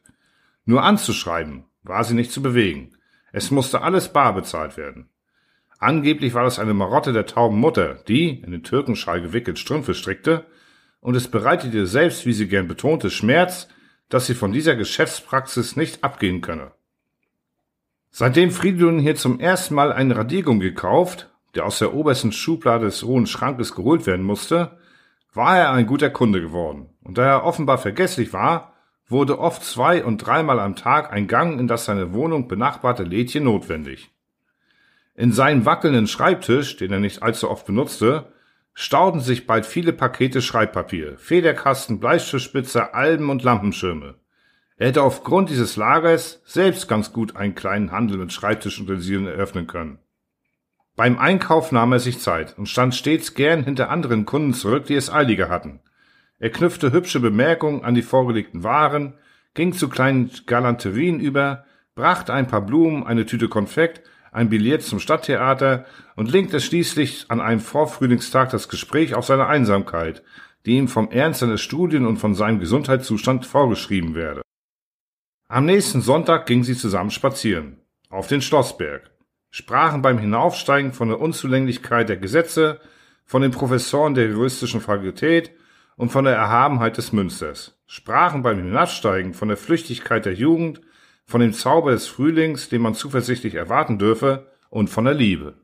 Nur 0.66 0.84
anzuschreiben 0.84 1.66
war 1.84 2.04
sie 2.04 2.14
nicht 2.14 2.32
zu 2.32 2.42
bewegen. 2.42 2.92
Es 3.32 3.52
musste 3.52 3.82
alles 3.82 4.14
bar 4.14 4.34
bezahlt 4.34 4.78
werden. 4.78 5.10
Angeblich 5.80 6.34
war 6.34 6.46
es 6.46 6.60
eine 6.60 6.74
Marotte 6.74 7.14
der 7.14 7.26
tauben 7.26 7.58
Mutter, 7.58 7.96
die, 8.08 8.42
in 8.42 8.52
den 8.52 8.64
Türkenschal 8.64 9.22
gewickelt, 9.22 9.58
Strümpfe 9.58 9.94
strickte, 9.94 10.46
und 11.00 11.16
es 11.16 11.30
bereitete 11.30 11.78
ihr 11.78 11.88
selbst, 11.88 12.26
wie 12.26 12.34
sie 12.34 12.50
gern 12.50 12.68
betonte, 12.68 13.10
Schmerz, 13.10 13.70
dass 14.10 14.26
sie 14.26 14.34
von 14.34 14.52
dieser 14.52 14.76
Geschäftspraxis 14.76 15.78
nicht 15.78 16.04
abgehen 16.04 16.42
könne. 16.42 16.72
Seitdem 18.12 18.52
Fridolin 18.52 19.00
hier 19.00 19.16
zum 19.16 19.40
ersten 19.40 19.76
Mal 19.76 19.92
einen 19.94 20.12
Radiergummi 20.12 20.64
gekauft, 20.64 21.30
der 21.56 21.66
aus 21.66 21.80
der 21.80 21.94
obersten 21.94 22.32
Schublade 22.32 22.86
des 22.86 23.04
hohen 23.04 23.28
Schrankes 23.28 23.74
geholt 23.76 24.06
werden 24.06 24.26
musste, 24.26 24.78
war 25.34 25.58
er 25.58 25.72
ein 25.72 25.86
guter 25.86 26.10
Kunde 26.10 26.42
geworden. 26.42 26.90
Und 27.04 27.18
da 27.18 27.26
er 27.26 27.44
offenbar 27.44 27.78
vergesslich 27.78 28.34
war, 28.34 28.74
wurde 29.08 29.40
oft 29.40 29.64
zwei- 29.64 30.04
und 30.04 30.18
dreimal 30.18 30.60
am 30.60 30.76
Tag 30.76 31.12
ein 31.12 31.28
Gang 31.28 31.60
in 31.60 31.68
das 31.68 31.86
seine 31.86 32.14
Wohnung 32.14 32.48
benachbarte 32.48 33.04
Lädchen 33.04 33.44
notwendig. 33.44 34.12
In 35.16 35.32
seinem 35.32 35.66
wackelnden 35.66 36.08
Schreibtisch, 36.08 36.78
den 36.78 36.94
er 36.94 37.00
nicht 37.00 37.24
allzu 37.24 37.50
oft 37.50 37.66
benutzte, 37.66 38.32
stauten 38.74 39.20
sich 39.20 39.48
bald 39.48 39.66
viele 39.66 39.92
Pakete 39.94 40.42
Schreibpapier, 40.42 41.18
Federkasten, 41.18 42.00
Bleistiftspitzer, 42.00 42.96
Alben 42.96 43.30
und 43.30 43.44
Lampenschirme. 43.44 44.16
Er 44.80 44.88
hätte 44.88 45.04
aufgrund 45.04 45.50
dieses 45.50 45.76
Lagers 45.76 46.42
selbst 46.46 46.88
ganz 46.88 47.12
gut 47.12 47.36
einen 47.36 47.54
kleinen 47.54 47.92
Handel 47.92 48.18
mit 48.18 48.32
Schreibtischutensilien 48.32 49.28
eröffnen 49.28 49.68
können. 49.68 50.00
Beim 50.96 51.20
Einkauf 51.20 51.74
nahm 51.74 51.92
er 51.92 52.00
sich 52.00 52.20
Zeit 52.20 52.58
und 52.58 52.70
stand 52.70 52.96
stets 52.96 53.34
gern 53.34 53.66
hinter 53.66 53.90
anderen 53.90 54.26
Kunden 54.26 54.54
zurück, 54.54 54.86
die 54.86 54.96
es 54.96 55.12
eiliger 55.12 55.50
hatten. 55.50 55.82
Er 56.40 56.50
knüpfte 56.50 56.94
hübsche 56.94 57.20
Bemerkungen 57.20 57.84
an 57.84 57.94
die 57.94 58.02
vorgelegten 58.02 58.64
Waren, 58.64 59.16
ging 59.54 59.74
zu 59.74 59.90
kleinen 59.90 60.32
Galanterien 60.46 61.20
über, 61.20 61.66
brachte 61.94 62.34
ein 62.34 62.48
paar 62.48 62.62
Blumen, 62.62 63.06
eine 63.06 63.26
Tüte 63.26 63.50
Konfekt, 63.50 64.02
ein 64.32 64.48
Billett 64.48 64.84
zum 64.84 65.02
Stadttheater 65.02 65.86
und 66.16 66.32
lenkte 66.32 66.62
schließlich 66.62 67.26
an 67.28 67.42
einem 67.42 67.60
Vorfrühlingstag 67.60 68.50
das 68.52 68.70
Gespräch 68.70 69.14
auf 69.14 69.26
seine 69.26 69.48
Einsamkeit, 69.48 70.24
die 70.66 70.78
ihm 70.78 70.88
vom 70.88 71.12
Ernst 71.12 71.42
seiner 71.42 71.58
Studien 71.58 72.06
und 72.06 72.16
von 72.16 72.34
seinem 72.34 72.62
Gesundheitszustand 72.62 73.46
vorgeschrieben 73.46 74.16
werde. 74.16 74.42
Am 75.52 75.66
nächsten 75.66 76.02
Sonntag 76.02 76.46
gingen 76.46 76.64
sie 76.64 76.78
zusammen 76.78 77.10
spazieren. 77.10 77.78
Auf 78.12 78.28
den 78.28 78.44
Schlossberg. 78.44 79.10
Sprachen 79.50 80.04
beim 80.04 80.20
Hinaufsteigen 80.20 80.94
von 80.94 81.08
der 81.08 81.20
Unzulänglichkeit 81.20 82.08
der 82.08 82.18
Gesetze, 82.18 82.80
von 83.26 83.42
den 83.42 83.50
Professoren 83.50 84.14
der 84.14 84.30
juristischen 84.30 84.80
Fakultät 84.80 85.50
und 85.96 86.12
von 86.12 86.26
der 86.26 86.36
Erhabenheit 86.36 86.98
des 86.98 87.14
Münsters. 87.14 87.82
Sprachen 87.88 88.44
beim 88.44 88.60
Hinabsteigen 88.60 89.34
von 89.34 89.48
der 89.48 89.58
Flüchtigkeit 89.58 90.24
der 90.28 90.36
Jugend, 90.36 90.82
von 91.26 91.42
dem 91.42 91.54
Zauber 91.54 91.94
des 91.94 92.06
Frühlings, 92.06 92.70
den 92.70 92.84
man 92.84 92.94
zuversichtlich 92.94 93.56
erwarten 93.56 93.98
dürfe, 93.98 94.52
und 94.70 94.92
von 94.92 95.06
der 95.06 95.16
Liebe. 95.16 95.56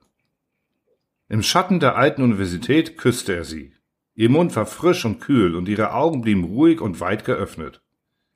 Im 1.30 1.44
Schatten 1.44 1.80
der 1.80 1.96
alten 1.96 2.24
Universität 2.24 2.98
küsste 2.98 3.36
er 3.36 3.44
sie. 3.44 3.76
Ihr 4.16 4.32
Mund 4.32 4.56
war 4.56 4.66
frisch 4.66 5.06
und 5.06 5.20
kühl 5.20 5.56
und 5.56 5.70
ihre 5.70 5.94
Augen 5.94 6.22
blieben 6.22 6.44
ruhig 6.44 6.82
und 6.82 7.02
weit 7.02 7.24
geöffnet. 7.24 7.84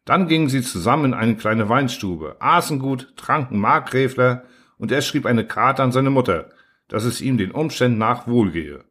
Dann 0.10 0.28
gingen 0.28 0.50
sie 0.50 0.63
zusammen 0.63 1.06
in 1.06 1.13
eine 1.13 1.36
kleine 1.36 1.69
Weinstube, 1.69 2.38
aßen 2.39 2.80
gut, 2.80 3.13
tranken 3.15 3.60
Markgräfler 3.60 4.43
und 4.80 4.91
er 4.91 5.04
schrieb 5.04 5.28
eine 5.28 5.45
Karte 5.45 5.84
an 5.84 5.91
seine 5.91 6.10
Mutter, 6.10 6.50
dass 6.88 7.04
es 7.04 7.22
ihm 7.22 7.38
den 7.38 7.52
Umständen 7.52 8.00
nach 8.00 8.26
wohlgehe. 8.26 8.86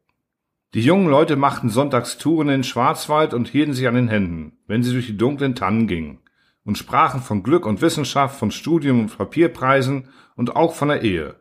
Die 0.73 0.81
jungen 0.81 1.09
Leute 1.09 1.35
machten 1.35 1.69
sonntags 1.69 2.19
Touren 2.19 2.47
in 2.47 2.59
den 2.59 2.63
Schwarzwald 2.63 3.33
und 3.33 3.49
hielten 3.49 3.73
sich 3.73 3.85
an 3.89 3.95
den 3.95 4.07
Händen, 4.07 4.59
wenn 4.65 4.81
sie 4.81 4.93
durch 4.93 5.07
die 5.07 5.17
dunklen 5.17 5.55
Tannen 5.55 5.87
gingen, 5.87 6.19
und 6.63 6.77
sprachen 6.77 7.19
von 7.19 7.43
Glück 7.43 7.65
und 7.65 7.81
Wissenschaft, 7.81 8.39
von 8.39 8.51
Studium 8.51 9.01
und 9.01 9.17
Papierpreisen 9.17 10.07
und 10.37 10.55
auch 10.55 10.73
von 10.73 10.87
der 10.87 11.01
Ehe. 11.01 11.35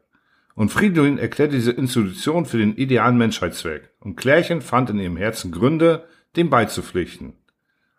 Und 0.56 0.72
Fridolin 0.72 1.18
erklärte 1.18 1.54
diese 1.54 1.70
Institution 1.70 2.46
für 2.46 2.58
den 2.58 2.74
idealen 2.74 3.16
Menschheitszweck, 3.16 3.92
und 4.00 4.16
Klärchen 4.16 4.60
fand 4.60 4.90
in 4.90 4.98
ihrem 4.98 5.16
Herzen 5.16 5.52
Gründe, 5.52 6.08
dem 6.34 6.50
beizupflichten. 6.50 7.34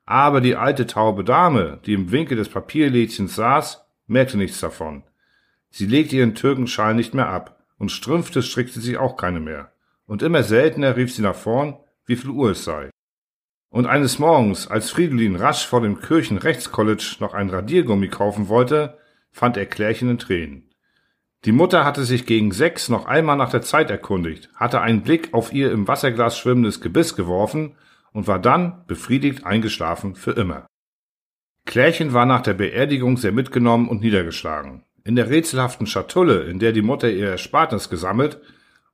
Aber 0.10 0.42
die 0.42 0.56
alte 0.56 0.88
taube 0.88 1.24
Dame, 1.24 1.80
die 1.86 1.94
im 1.94 2.12
Winkel 2.12 2.36
des 2.36 2.50
Papierlädchens 2.50 3.36
saß, 3.36 3.86
merkte 4.08 4.40
nichts 4.40 4.60
davon. 4.60 5.04
Sie 5.70 5.86
legte 5.86 6.16
ihren 6.16 6.34
Türkenschal 6.34 6.96
nicht 6.96 7.14
mehr 7.14 7.30
ab, 7.30 7.64
und 7.78 7.92
Strümpfte 7.92 8.42
strickte 8.42 8.80
sie 8.80 8.98
auch 8.98 9.18
keine 9.18 9.40
mehr. 9.40 9.72
Und 10.08 10.24
immer 10.24 10.42
seltener 10.42 10.96
rief 10.96 11.14
sie 11.14 11.22
nach 11.22 11.36
vorn, 11.36 11.78
wie 12.08 12.16
viel 12.16 12.32
Uhr 12.32 12.50
es 12.50 12.64
sei. 12.64 12.90
Und 13.70 13.86
eines 13.86 14.18
Morgens, 14.18 14.68
als 14.68 14.90
Fridolin 14.90 15.36
rasch 15.36 15.68
vor 15.68 15.82
dem 15.82 16.00
Kirchenrechtscollege 16.00 17.18
noch 17.20 17.36
ein 17.36 17.52
Radiergummi 17.52 18.08
kaufen 18.08 18.48
wollte, 18.48 18.98
fand 19.32 19.58
er 19.58 19.68
Klärchen 19.68 20.10
in 20.10 20.18
Tränen. 20.18 20.72
Die 21.46 21.52
Mutter 21.52 21.86
hatte 21.86 22.04
sich 22.04 22.26
gegen 22.26 22.52
sechs 22.52 22.90
noch 22.90 23.06
einmal 23.06 23.38
nach 23.38 23.52
der 23.52 23.62
Zeit 23.62 23.92
erkundigt, 23.92 24.50
hatte 24.56 24.82
einen 24.82 25.04
Blick 25.04 25.36
auf 25.36 25.54
ihr 25.54 25.72
im 25.72 25.88
Wasserglas 25.88 26.36
schwimmendes 26.36 26.82
Gebiss 26.82 27.16
geworfen 27.16 27.76
und 28.14 28.28
war 28.28 28.40
dann 28.40 28.84
befriedigt 28.88 29.46
eingeschlafen 29.46 30.16
für 30.16 30.32
immer. 30.32 30.68
Klärchen 31.66 32.14
war 32.14 32.26
nach 32.26 32.42
der 32.42 32.56
Beerdigung 32.56 33.18
sehr 33.18 33.32
mitgenommen 33.32 33.88
und 33.88 34.02
niedergeschlagen. 34.02 34.84
In 35.04 35.16
der 35.16 35.30
rätselhaften 35.30 35.88
Schatulle, 35.88 36.44
in 36.44 36.60
der 36.60 36.72
die 36.72 36.82
Mutter 36.82 37.10
ihr 37.10 37.30
Erspartnis 37.30 37.90
gesammelt, 37.90 38.40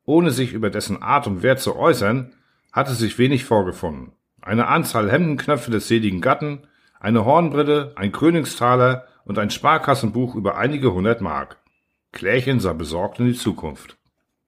ohne 0.03 0.31
sich 0.31 0.53
über 0.53 0.69
dessen 0.69 1.01
Art 1.01 1.27
und 1.27 1.41
Wert 1.41 1.59
zu 1.59 1.75
äußern, 1.75 2.33
hatte 2.71 2.93
sich 2.93 3.17
wenig 3.17 3.45
vorgefunden. 3.45 4.11
Eine 4.41 4.67
Anzahl 4.67 5.11
Hemdenknöpfe 5.11 5.71
des 5.71 5.87
seligen 5.87 6.21
Gatten, 6.21 6.67
eine 6.99 7.25
Hornbrille, 7.25 7.93
ein 7.95 8.11
Königstaler 8.11 9.07
und 9.25 9.39
ein 9.39 9.49
Sparkassenbuch 9.49 10.35
über 10.35 10.57
einige 10.57 10.93
hundert 10.93 11.21
Mark. 11.21 11.57
Klärchen 12.11 12.59
sah 12.59 12.73
besorgt 12.73 13.19
in 13.19 13.27
die 13.27 13.33
Zukunft. 13.33 13.97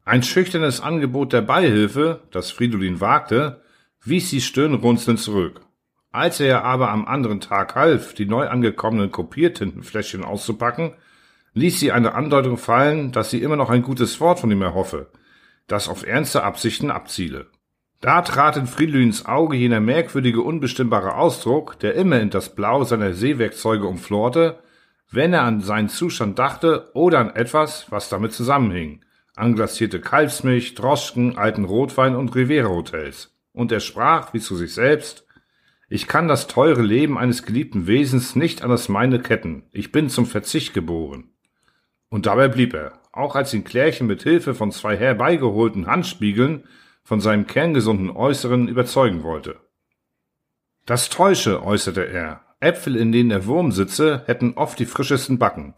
Ein 0.06 0.24
schüchternes 0.24 0.80
Angebot 0.80 1.34
der 1.34 1.42
Beihilfe, 1.42 2.22
das 2.32 2.52
Fridolin 2.52 3.02
wagte, 3.02 3.62
wies 4.10 4.30
sie 4.30 4.42
stirnrunzelnd 4.42 5.20
zurück. 5.20 5.62
Als 6.12 6.40
er 6.40 6.64
aber 6.64 6.90
am 6.90 7.06
anderen 7.06 7.42
Tag 7.42 7.76
half, 7.76 8.14
die 8.14 8.26
neu 8.26 8.48
angekommenen 8.48 9.12
Kopiertintenfläschchen 9.12 10.24
auszupacken, 10.24 10.94
ließ 11.54 11.80
sie 11.80 11.92
eine 11.92 12.14
Andeutung 12.14 12.58
fallen, 12.58 13.12
dass 13.12 13.30
sie 13.30 13.42
immer 13.42 13.56
noch 13.56 13.70
ein 13.70 13.82
gutes 13.82 14.20
Wort 14.20 14.40
von 14.40 14.52
ihm 14.52 14.62
erhoffe, 14.62 15.12
das 15.68 15.90
auf 15.90 16.06
ernste 16.06 16.44
Absichten 16.44 16.92
abziele. 16.92 17.48
Da 18.00 18.22
trat 18.22 18.58
in 18.58 18.68
Fridolins 18.68 19.26
Auge 19.26 19.58
jener 19.58 19.80
merkwürdige, 19.80 20.42
unbestimmbare 20.42 21.16
Ausdruck, 21.16 21.80
der 21.80 21.96
immer 21.96 22.20
in 22.20 22.30
das 22.30 22.54
Blau 22.54 22.84
seiner 22.84 23.14
Seewerkzeuge 23.14 23.88
umflorte, 23.88 24.60
wenn 25.10 25.34
er 25.34 25.44
an 25.44 25.62
seinen 25.62 25.90
Zustand 25.90 26.38
dachte 26.38 26.92
oder 26.94 27.20
an 27.20 27.36
etwas, 27.36 27.88
was 27.90 28.10
damit 28.10 28.34
zusammenhing. 28.34 29.04
Anglassierte 29.36 30.00
Kalbsmilch, 30.00 30.76
Droschken, 30.76 31.38
alten 31.38 31.66
Rotwein 31.66 32.16
und 32.16 32.36
Rivera-Hotels. 32.36 33.37
Und 33.58 33.72
er 33.72 33.80
sprach, 33.80 34.36
wie 34.36 34.40
zu 34.40 34.56
sich 34.56 34.76
selbst, 34.76 35.26
ich 35.90 36.08
kann 36.08 36.28
das 36.28 36.46
teure 36.46 36.84
Leben 36.84 37.18
eines 37.18 37.42
geliebten 37.42 37.88
Wesens 37.88 38.36
nicht 38.36 38.62
an 38.62 38.70
das 38.70 38.88
meine 38.88 39.20
ketten. 39.20 39.64
Ich 39.72 39.92
bin 39.92 40.12
zum 40.12 40.28
Verzicht 40.28 40.76
geboren. 40.76 41.32
Und 42.08 42.28
dabei 42.28 42.50
blieb 42.50 42.76
er, 42.76 43.02
auch 43.12 43.36
als 43.36 43.56
ihn 43.56 43.64
Klärchen 43.64 44.06
mit 44.06 44.22
Hilfe 44.22 44.54
von 44.54 44.72
zwei 44.72 44.96
herbeigeholten 44.96 45.88
Handspiegeln 45.88 46.66
von 47.04 47.20
seinem 47.20 47.48
kerngesunden 47.48 48.12
Äußeren 48.12 48.68
überzeugen 48.68 49.24
wollte. 49.24 49.56
Das 50.86 51.10
täusche, 51.10 51.64
äußerte 51.64 52.08
er. 52.08 52.42
Äpfel, 52.60 52.96
in 52.96 53.12
denen 53.12 53.30
der 53.30 53.48
Wurm 53.48 53.72
sitze, 53.72 54.22
hätten 54.28 54.54
oft 54.54 54.78
die 54.78 54.86
frischesten 54.86 55.40
Backen. 55.40 55.74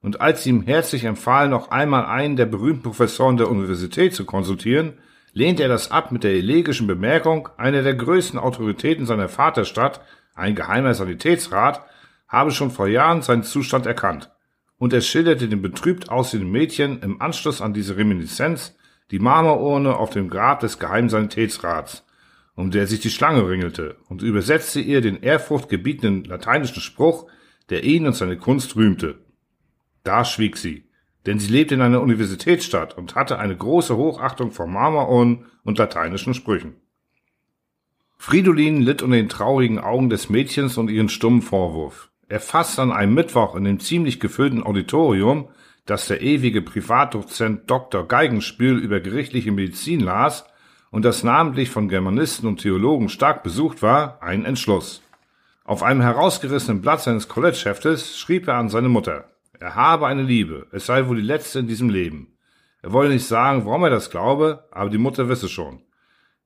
Und 0.00 0.20
als 0.20 0.44
sie 0.44 0.50
ihm 0.50 0.62
herzlich 0.62 1.02
empfahl, 1.02 1.48
noch 1.48 1.72
einmal 1.72 2.06
einen 2.06 2.36
der 2.36 2.46
berühmten 2.46 2.84
Professoren 2.84 3.38
der 3.38 3.50
Universität 3.50 4.14
zu 4.14 4.24
konsultieren, 4.24 4.98
lehnte 5.34 5.62
er 5.64 5.68
das 5.68 5.90
ab 5.90 6.10
mit 6.10 6.24
der 6.24 6.32
elegischen 6.32 6.86
Bemerkung, 6.86 7.50
einer 7.58 7.82
der 7.82 7.94
größten 7.94 8.38
Autoritäten 8.38 9.04
seiner 9.04 9.28
Vaterstadt, 9.28 10.00
ein 10.34 10.54
geheimer 10.54 10.94
Sanitätsrat, 10.94 11.84
habe 12.28 12.50
schon 12.50 12.70
vor 12.70 12.88
Jahren 12.88 13.20
seinen 13.20 13.42
Zustand 13.42 13.84
erkannt 13.84 14.30
und 14.78 14.92
er 14.92 15.00
schilderte 15.00 15.48
dem 15.48 15.62
betrübt 15.62 16.10
aussehenden 16.10 16.50
Mädchen 16.50 17.00
im 17.00 17.20
Anschluss 17.20 17.60
an 17.60 17.74
diese 17.74 17.96
Reminiszenz 17.96 18.76
die 19.10 19.18
Marmorurne 19.18 19.96
auf 19.96 20.10
dem 20.10 20.28
Grab 20.28 20.60
des 20.60 20.78
Geheimsanitätsrats, 20.78 22.04
um 22.54 22.70
der 22.70 22.86
sich 22.86 23.00
die 23.00 23.10
Schlange 23.10 23.48
ringelte, 23.48 23.96
und 24.08 24.22
übersetzte 24.22 24.80
ihr 24.80 25.00
den 25.00 25.22
ehrfurchtgebietenden 25.22 26.24
lateinischen 26.24 26.80
Spruch, 26.80 27.30
der 27.70 27.84
ihn 27.84 28.06
und 28.06 28.14
seine 28.14 28.36
Kunst 28.36 28.76
rühmte. 28.76 29.18
Da 30.02 30.24
schwieg 30.24 30.56
sie, 30.56 30.88
denn 31.26 31.38
sie 31.38 31.52
lebte 31.52 31.74
in 31.74 31.80
einer 31.80 32.02
Universitätsstadt 32.02 32.96
und 32.96 33.14
hatte 33.14 33.38
eine 33.38 33.56
große 33.56 33.96
Hochachtung 33.96 34.50
vor 34.50 34.66
Marmorurnen 34.66 35.46
und 35.62 35.78
lateinischen 35.78 36.34
Sprüchen. 36.34 36.74
Fridolin 38.16 38.80
litt 38.80 39.02
unter 39.02 39.16
den 39.16 39.28
traurigen 39.28 39.78
Augen 39.78 40.10
des 40.10 40.30
Mädchens 40.30 40.78
und 40.78 40.90
ihren 40.90 41.08
stummen 41.08 41.42
Vorwurf. 41.42 42.10
Er 42.28 42.40
fasst 42.40 42.78
an 42.78 42.90
einem 42.90 43.14
Mittwoch 43.14 43.54
in 43.54 43.64
dem 43.64 43.80
ziemlich 43.80 44.18
gefüllten 44.18 44.62
Auditorium, 44.62 45.48
das 45.84 46.06
der 46.06 46.22
ewige 46.22 46.62
Privatdozent 46.62 47.70
Dr. 47.70 48.08
Geigenspiel 48.08 48.78
über 48.78 49.00
gerichtliche 49.00 49.52
Medizin 49.52 50.00
las 50.00 50.46
und 50.90 51.04
das 51.04 51.22
namentlich 51.22 51.68
von 51.70 51.88
Germanisten 51.88 52.48
und 52.48 52.60
Theologen 52.60 53.08
stark 53.08 53.42
besucht 53.42 53.82
war, 53.82 54.22
einen 54.22 54.46
Entschluss. 54.46 55.02
Auf 55.64 55.82
einem 55.82 56.00
herausgerissenen 56.00 56.80
Blatt 56.80 57.02
seines 57.02 57.28
Collegeheftes 57.28 58.18
schrieb 58.18 58.48
er 58.48 58.54
an 58.54 58.68
seine 58.68 58.88
Mutter, 58.88 59.24
er 59.60 59.74
habe 59.74 60.06
eine 60.06 60.22
Liebe, 60.22 60.66
es 60.72 60.86
sei 60.86 61.06
wohl 61.06 61.16
die 61.16 61.22
letzte 61.22 61.60
in 61.60 61.66
diesem 61.66 61.90
Leben. 61.90 62.36
Er 62.82 62.92
wolle 62.92 63.08
nicht 63.08 63.26
sagen, 63.26 63.64
warum 63.64 63.84
er 63.84 63.90
das 63.90 64.10
glaube, 64.10 64.64
aber 64.70 64.90
die 64.90 64.98
Mutter 64.98 65.28
wisse 65.28 65.48
schon. 65.48 65.82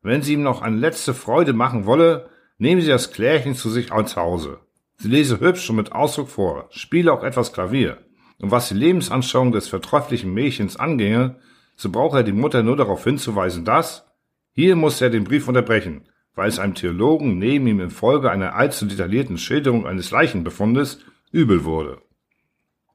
Wenn 0.02 0.22
sie 0.22 0.34
ihm 0.34 0.42
noch 0.42 0.62
eine 0.62 0.76
letzte 0.76 1.14
Freude 1.14 1.52
machen 1.52 1.86
wolle, 1.86 2.30
nehmen 2.58 2.80
sie 2.80 2.88
das 2.88 3.12
Klärchen 3.12 3.54
zu 3.54 3.70
sich 3.70 3.92
ans 3.92 4.16
Hause. 4.16 4.60
Sie 4.98 5.08
lese 5.08 5.40
hübsch 5.40 5.68
und 5.70 5.76
mit 5.76 5.92
Ausdruck 5.92 6.28
vor, 6.28 6.66
spiele 6.70 7.12
auch 7.12 7.24
etwas 7.24 7.52
Klavier. 7.52 7.98
Und 8.40 8.50
was 8.50 8.68
die 8.68 8.74
Lebensanschauung 8.74 9.52
des 9.52 9.68
vertrefflichen 9.68 10.32
Mädchens 10.32 10.76
anginge, 10.76 11.36
so 11.76 11.90
brauche 11.90 12.18
er 12.18 12.22
die 12.24 12.32
Mutter 12.32 12.62
nur 12.62 12.76
darauf 12.76 13.04
hinzuweisen, 13.04 13.64
dass, 13.64 14.06
hier 14.52 14.76
muss 14.76 15.00
er 15.00 15.10
den 15.10 15.24
Brief 15.24 15.48
unterbrechen, 15.48 16.08
weil 16.34 16.48
es 16.48 16.58
einem 16.58 16.74
Theologen 16.74 17.38
neben 17.38 17.66
ihm 17.66 17.80
infolge 17.80 18.30
einer 18.30 18.54
allzu 18.54 18.86
detaillierten 18.86 19.38
Schilderung 19.38 19.86
eines 19.86 20.10
Leichenbefundes 20.10 21.00
übel 21.32 21.64
wurde. 21.64 22.00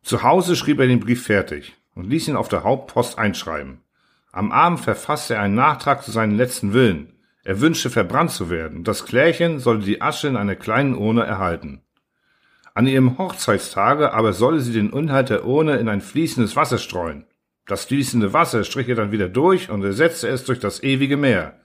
Zu 0.03 0.21
Hause 0.21 0.57
schrieb 0.57 0.79
er 0.81 0.87
den 0.87 0.99
Brief 0.99 1.25
fertig 1.25 1.77
und 1.95 2.09
ließ 2.09 2.27
ihn 2.27 2.35
auf 2.35 2.49
der 2.49 2.63
Hauptpost 2.63 3.17
einschreiben. 3.17 3.79
Am 4.33 4.51
Abend 4.51 4.81
verfasste 4.81 5.35
er 5.35 5.41
einen 5.41 5.55
Nachtrag 5.55 6.03
zu 6.03 6.11
seinen 6.11 6.35
letzten 6.35 6.73
Willen. 6.73 7.13
Er 7.45 7.61
wünschte 7.61 7.89
verbrannt 7.89 8.31
zu 8.31 8.49
werden, 8.49 8.79
und 8.79 8.87
das 8.87 9.05
Klärchen 9.05 9.59
sollte 9.59 9.85
die 9.85 10.01
Asche 10.01 10.27
in 10.27 10.35
einer 10.35 10.55
kleinen 10.55 10.95
Urne 10.95 11.23
erhalten. 11.23 11.81
An 12.73 12.87
ihrem 12.87 13.17
Hochzeitstage 13.17 14.13
aber 14.13 14.33
solle 14.33 14.59
sie 14.59 14.73
den 14.73 14.91
Inhalt 14.91 15.29
der 15.29 15.45
Urne 15.45 15.77
in 15.77 15.87
ein 15.87 16.01
fließendes 16.01 16.55
Wasser 16.55 16.79
streuen. 16.79 17.25
Das 17.65 17.85
fließende 17.85 18.33
Wasser 18.33 18.65
strich 18.65 18.89
er 18.89 18.95
dann 18.95 19.11
wieder 19.11 19.29
durch 19.29 19.69
und 19.69 19.83
ersetzte 19.83 20.27
es 20.27 20.43
durch 20.43 20.59
das 20.59 20.83
ewige 20.83 21.15
Meer. 21.15 21.61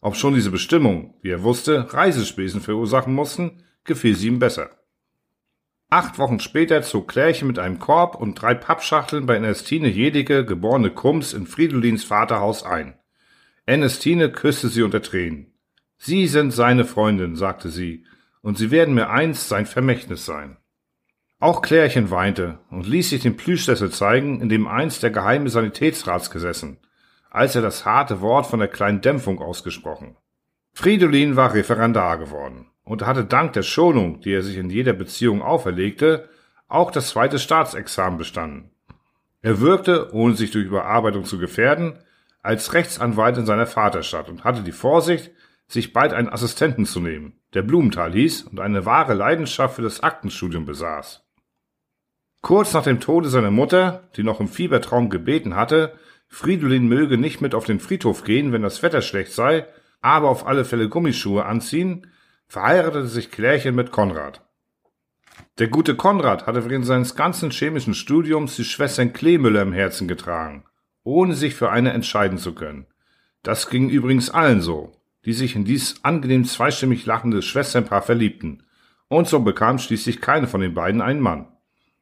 Ob 0.00 0.16
schon 0.16 0.34
diese 0.34 0.50
Bestimmung, 0.50 1.14
wie 1.20 1.30
er 1.30 1.42
wusste, 1.42 1.92
Reisespesen 1.92 2.62
verursachen 2.62 3.12
mussten, 3.12 3.62
gefiel 3.84 4.14
sie 4.14 4.28
ihm 4.28 4.38
besser. 4.38 4.70
Acht 5.94 6.18
Wochen 6.18 6.40
später 6.40 6.82
zog 6.82 7.06
Klärchen 7.06 7.46
mit 7.46 7.60
einem 7.60 7.78
Korb 7.78 8.16
und 8.16 8.34
drei 8.34 8.54
Pappschachteln 8.54 9.26
bei 9.26 9.34
Ernestine 9.34 9.86
Jedicke, 9.86 10.44
geborene 10.44 10.90
Kums, 10.90 11.32
in 11.32 11.46
Fridolins 11.46 12.02
Vaterhaus 12.02 12.64
ein. 12.64 12.98
Ernestine 13.64 14.32
küsste 14.32 14.70
sie 14.70 14.82
unter 14.82 15.02
Tränen. 15.02 15.54
Sie 15.96 16.26
sind 16.26 16.50
seine 16.50 16.84
Freundin, 16.84 17.36
sagte 17.36 17.68
sie, 17.68 18.04
und 18.42 18.58
sie 18.58 18.72
werden 18.72 18.96
mir 18.96 19.08
einst 19.08 19.48
sein 19.48 19.66
Vermächtnis 19.66 20.26
sein. 20.26 20.56
Auch 21.38 21.62
Klärchen 21.62 22.10
weinte 22.10 22.58
und 22.70 22.88
ließ 22.88 23.10
sich 23.10 23.22
den 23.22 23.36
Plüschsessel 23.36 23.92
zeigen, 23.92 24.40
in 24.40 24.48
dem 24.48 24.66
einst 24.66 25.04
der 25.04 25.12
geheime 25.12 25.48
Sanitätsrats 25.48 26.28
gesessen, 26.32 26.78
als 27.30 27.54
er 27.54 27.62
das 27.62 27.86
harte 27.86 28.20
Wort 28.20 28.48
von 28.48 28.58
der 28.58 28.66
kleinen 28.66 29.00
Dämpfung 29.00 29.40
ausgesprochen. 29.40 30.16
Fridolin 30.72 31.36
war 31.36 31.54
Referendar 31.54 32.18
geworden 32.18 32.66
und 32.84 33.04
hatte 33.04 33.24
dank 33.24 33.54
der 33.54 33.62
Schonung, 33.62 34.20
die 34.20 34.32
er 34.32 34.42
sich 34.42 34.56
in 34.56 34.70
jeder 34.70 34.92
Beziehung 34.92 35.42
auferlegte, 35.42 36.28
auch 36.68 36.90
das 36.90 37.08
zweite 37.08 37.38
Staatsexamen 37.38 38.18
bestanden. 38.18 38.70
Er 39.42 39.60
wirkte, 39.60 40.12
ohne 40.14 40.34
sich 40.34 40.50
durch 40.50 40.66
Überarbeitung 40.66 41.24
zu 41.24 41.38
gefährden, 41.38 41.98
als 42.42 42.74
Rechtsanwalt 42.74 43.38
in 43.38 43.46
seiner 43.46 43.66
Vaterstadt 43.66 44.28
und 44.28 44.44
hatte 44.44 44.62
die 44.62 44.72
Vorsicht, 44.72 45.30
sich 45.66 45.92
bald 45.92 46.12
einen 46.12 46.28
Assistenten 46.28 46.84
zu 46.84 47.00
nehmen, 47.00 47.40
der 47.54 47.62
Blumenthal 47.62 48.12
hieß 48.12 48.42
und 48.42 48.60
eine 48.60 48.84
wahre 48.84 49.14
Leidenschaft 49.14 49.76
für 49.76 49.82
das 49.82 50.02
Aktenstudium 50.02 50.66
besaß. 50.66 51.22
Kurz 52.42 52.74
nach 52.74 52.84
dem 52.84 53.00
Tode 53.00 53.30
seiner 53.30 53.50
Mutter, 53.50 54.10
die 54.16 54.22
noch 54.22 54.40
im 54.40 54.48
Fiebertraum 54.48 55.08
gebeten 55.08 55.56
hatte, 55.56 55.94
Fridolin 56.28 56.86
möge 56.88 57.16
nicht 57.16 57.40
mit 57.40 57.54
auf 57.54 57.64
den 57.64 57.80
Friedhof 57.80 58.24
gehen, 58.24 58.52
wenn 58.52 58.62
das 58.62 58.82
Wetter 58.82 59.00
schlecht 59.00 59.32
sei, 59.32 59.66
aber 60.02 60.28
auf 60.28 60.46
alle 60.46 60.66
Fälle 60.66 60.90
Gummischuhe 60.90 61.46
anziehen, 61.46 62.06
verheiratete 62.46 63.08
sich 63.08 63.30
Klärchen 63.30 63.74
mit 63.74 63.90
Konrad. 63.92 64.42
Der 65.58 65.68
gute 65.68 65.96
Konrad 65.96 66.46
hatte 66.46 66.68
während 66.68 66.86
seines 66.86 67.14
ganzen 67.16 67.50
chemischen 67.50 67.94
Studiums 67.94 68.56
die 68.56 68.64
Schwestern 68.64 69.12
Kleemüller 69.12 69.62
im 69.62 69.72
Herzen 69.72 70.08
getragen, 70.08 70.64
ohne 71.02 71.34
sich 71.34 71.54
für 71.54 71.70
eine 71.70 71.92
entscheiden 71.92 72.38
zu 72.38 72.54
können. 72.54 72.86
Das 73.42 73.68
ging 73.68 73.88
übrigens 73.88 74.30
allen 74.30 74.60
so 74.60 74.92
die 75.24 75.32
sich 75.32 75.56
in 75.56 75.64
dies 75.64 75.96
angenehm 76.02 76.44
zweistimmig 76.44 77.06
lachende 77.06 77.42
Schwesternpaar 77.42 78.02
verliebten. 78.02 78.62
Und 79.08 79.28
so 79.28 79.40
bekam 79.40 79.78
schließlich 79.78 80.20
keine 80.20 80.46
von 80.46 80.60
den 80.60 80.74
beiden 80.74 81.00
einen 81.00 81.20
Mann. 81.20 81.48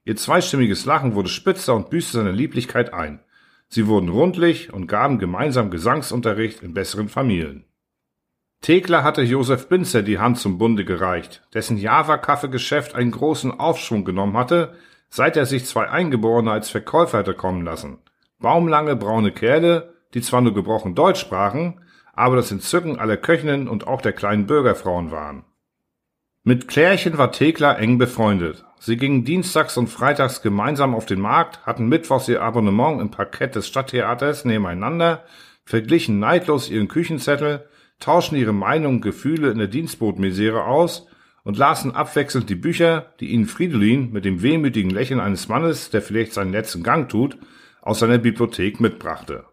Ihr 0.04 0.16
zweistimmiges 0.16 0.84
Lachen 0.84 1.14
wurde 1.14 1.28
spitzer 1.28 1.74
und 1.74 1.90
büßte 1.90 2.18
seine 2.18 2.32
Lieblichkeit 2.32 2.92
ein. 2.92 3.20
Sie 3.68 3.86
wurden 3.86 4.08
rundlich 4.08 4.72
und 4.72 4.86
gaben 4.86 5.18
gemeinsam 5.18 5.70
Gesangsunterricht 5.70 6.62
in 6.62 6.74
besseren 6.74 7.08
Familien. 7.08 7.64
Thekla 8.62 9.02
hatte 9.02 9.22
Josef 9.22 9.68
Binzer 9.68 10.04
die 10.04 10.20
Hand 10.20 10.38
zum 10.38 10.56
Bunde 10.56 10.84
gereicht, 10.84 11.42
dessen 11.52 11.76
Java-Kaffeegeschäft 11.76 12.94
einen 12.94 13.10
großen 13.10 13.58
Aufschwung 13.58 14.04
genommen 14.04 14.36
hatte, 14.36 14.76
seit 15.08 15.36
er 15.36 15.46
sich 15.46 15.66
zwei 15.66 15.90
Eingeborene 15.90 16.52
als 16.52 16.70
Verkäufer 16.70 17.18
hatte 17.18 17.34
kommen 17.34 17.64
lassen. 17.64 17.98
Baumlange 18.38 18.94
braune 18.94 19.32
Kerle, 19.32 19.94
die 20.14 20.20
zwar 20.20 20.42
nur 20.42 20.54
gebrochen 20.54 20.94
Deutsch 20.94 21.20
sprachen, 21.20 21.80
aber 22.12 22.36
das 22.36 22.52
Entzücken 22.52 23.00
aller 23.00 23.16
Köchinnen 23.16 23.66
und 23.66 23.88
auch 23.88 24.00
der 24.00 24.12
kleinen 24.12 24.46
Bürgerfrauen 24.46 25.10
waren. 25.10 25.44
Mit 26.44 26.68
Klärchen 26.68 27.18
war 27.18 27.32
Thekla 27.32 27.74
eng 27.74 27.98
befreundet. 27.98 28.64
Sie 28.78 28.96
gingen 28.96 29.24
dienstags 29.24 29.76
und 29.76 29.88
freitags 29.88 30.40
gemeinsam 30.40 30.94
auf 30.94 31.06
den 31.06 31.20
Markt, 31.20 31.66
hatten 31.66 31.88
mittwochs 31.88 32.28
ihr 32.28 32.42
Abonnement 32.42 33.00
im 33.00 33.10
Parkett 33.10 33.56
des 33.56 33.66
Stadttheaters 33.66 34.44
nebeneinander, 34.44 35.24
verglichen 35.64 36.20
neidlos 36.20 36.70
ihren 36.70 36.86
Küchenzettel, 36.86 37.68
tauschten 38.02 38.38
ihre 38.38 38.52
Meinungen 38.52 38.96
und 38.96 39.02
Gefühle 39.02 39.50
in 39.50 39.58
der 39.58 39.68
Dienstbootmisere 39.68 40.64
aus 40.64 41.06
und 41.44 41.56
lasen 41.56 41.92
abwechselnd 41.92 42.48
die 42.50 42.54
Bücher, 42.54 43.14
die 43.20 43.28
ihnen 43.28 43.46
Fridolin 43.46 44.12
mit 44.12 44.24
dem 44.24 44.42
wehmütigen 44.42 44.90
Lächeln 44.90 45.20
eines 45.20 45.48
Mannes, 45.48 45.90
der 45.90 46.02
vielleicht 46.02 46.32
seinen 46.32 46.52
letzten 46.52 46.82
Gang 46.82 47.08
tut, 47.08 47.38
aus 47.80 47.98
seiner 47.98 48.18
Bibliothek 48.18 48.80
mitbrachte. 48.80 49.44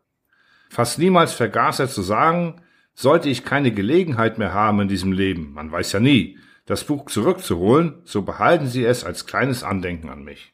Fast 0.69 0.99
niemals 0.99 1.33
vergaß 1.33 1.79
er 1.79 1.87
zu 1.87 2.01
sagen, 2.01 2.61
sollte 2.93 3.29
ich 3.29 3.45
keine 3.45 3.71
Gelegenheit 3.71 4.37
mehr 4.37 4.53
haben 4.53 4.81
in 4.81 4.87
diesem 4.87 5.11
Leben, 5.11 5.53
man 5.53 5.71
weiß 5.71 5.93
ja 5.93 5.99
nie, 5.99 6.37
das 6.65 6.83
Buch 6.83 7.07
zurückzuholen, 7.07 8.01
so 8.03 8.21
behalten 8.21 8.67
Sie 8.67 8.85
es 8.85 9.03
als 9.03 9.25
kleines 9.25 9.63
Andenken 9.63 10.09
an 10.09 10.23
mich. 10.23 10.53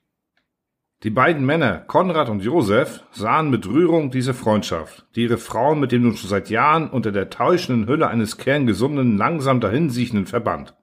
Die 1.04 1.10
beiden 1.10 1.46
Männer, 1.46 1.80
Konrad 1.80 2.30
und 2.30 2.42
Josef, 2.42 3.04
sahen 3.12 3.50
mit 3.50 3.68
Rührung 3.68 4.12
diese 4.12 4.34
Freundschaft, 4.34 5.06
die 5.16 5.24
ihre 5.24 5.38
Frauen 5.38 5.80
mit 5.80 5.92
dem 5.92 6.04
nun 6.04 6.16
schon 6.16 6.30
seit 6.30 6.50
Jahren 6.50 6.90
unter 6.90 7.12
der 7.12 7.30
täuschenden 7.30 7.88
Hülle 7.88 8.08
eines 8.08 8.38
kerngesunden, 8.38 9.18
langsam 9.18 9.60
dahinsiechenden 9.60 10.26
verband. 10.26 10.74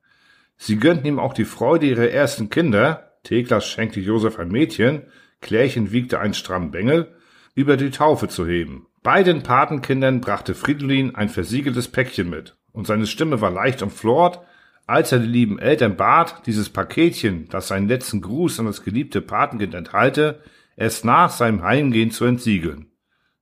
Sie 0.56 0.76
gönnten 0.78 1.06
ihm 1.06 1.18
auch 1.18 1.34
die 1.34 1.46
Freude 1.46 1.86
ihrer 1.86 2.10
ersten 2.10 2.50
Kinder, 2.50 3.16
Theklas 3.24 3.66
schenkte 3.66 4.00
Josef 4.00 4.38
ein 4.38 4.48
Mädchen, 4.48 5.02
Klärchen 5.40 5.90
wiegte 5.92 6.20
einen 6.20 6.34
strammen 6.34 6.70
Bengel, 6.70 7.16
über 7.54 7.76
die 7.76 7.90
Taufe 7.90 8.28
zu 8.28 8.46
heben. 8.46 8.86
Beiden 9.02 9.42
Patenkindern 9.42 10.20
brachte 10.20 10.54
Fridolin 10.54 11.14
ein 11.16 11.28
versiegeltes 11.30 11.88
Päckchen 11.88 12.30
mit, 12.30 12.56
und 12.70 12.86
seine 12.86 13.06
Stimme 13.06 13.40
war 13.40 13.50
leicht 13.50 13.82
umflort, 13.82 14.40
als 14.86 15.12
er 15.12 15.20
die 15.20 15.26
lieben 15.26 15.58
Eltern 15.58 15.96
bat, 15.96 16.46
dieses 16.46 16.70
Paketchen, 16.70 17.48
das 17.48 17.68
seinen 17.68 17.88
letzten 17.88 18.20
Gruß 18.20 18.60
an 18.60 18.66
das 18.66 18.82
geliebte 18.82 19.20
Patenkind 19.20 19.74
enthalte, 19.74 20.40
erst 20.76 21.04
nach 21.04 21.30
seinem 21.30 21.62
Heimgehen 21.62 22.10
zu 22.10 22.24
entsiegeln. 22.24 22.86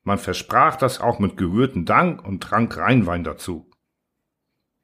Man 0.02 0.18
versprach 0.18 0.76
das 0.76 1.00
auch 1.00 1.18
mit 1.18 1.36
gerührten 1.36 1.84
Dank 1.84 2.24
und 2.26 2.42
trank 2.42 2.76
Rheinwein 2.76 3.24
dazu. 3.24 3.70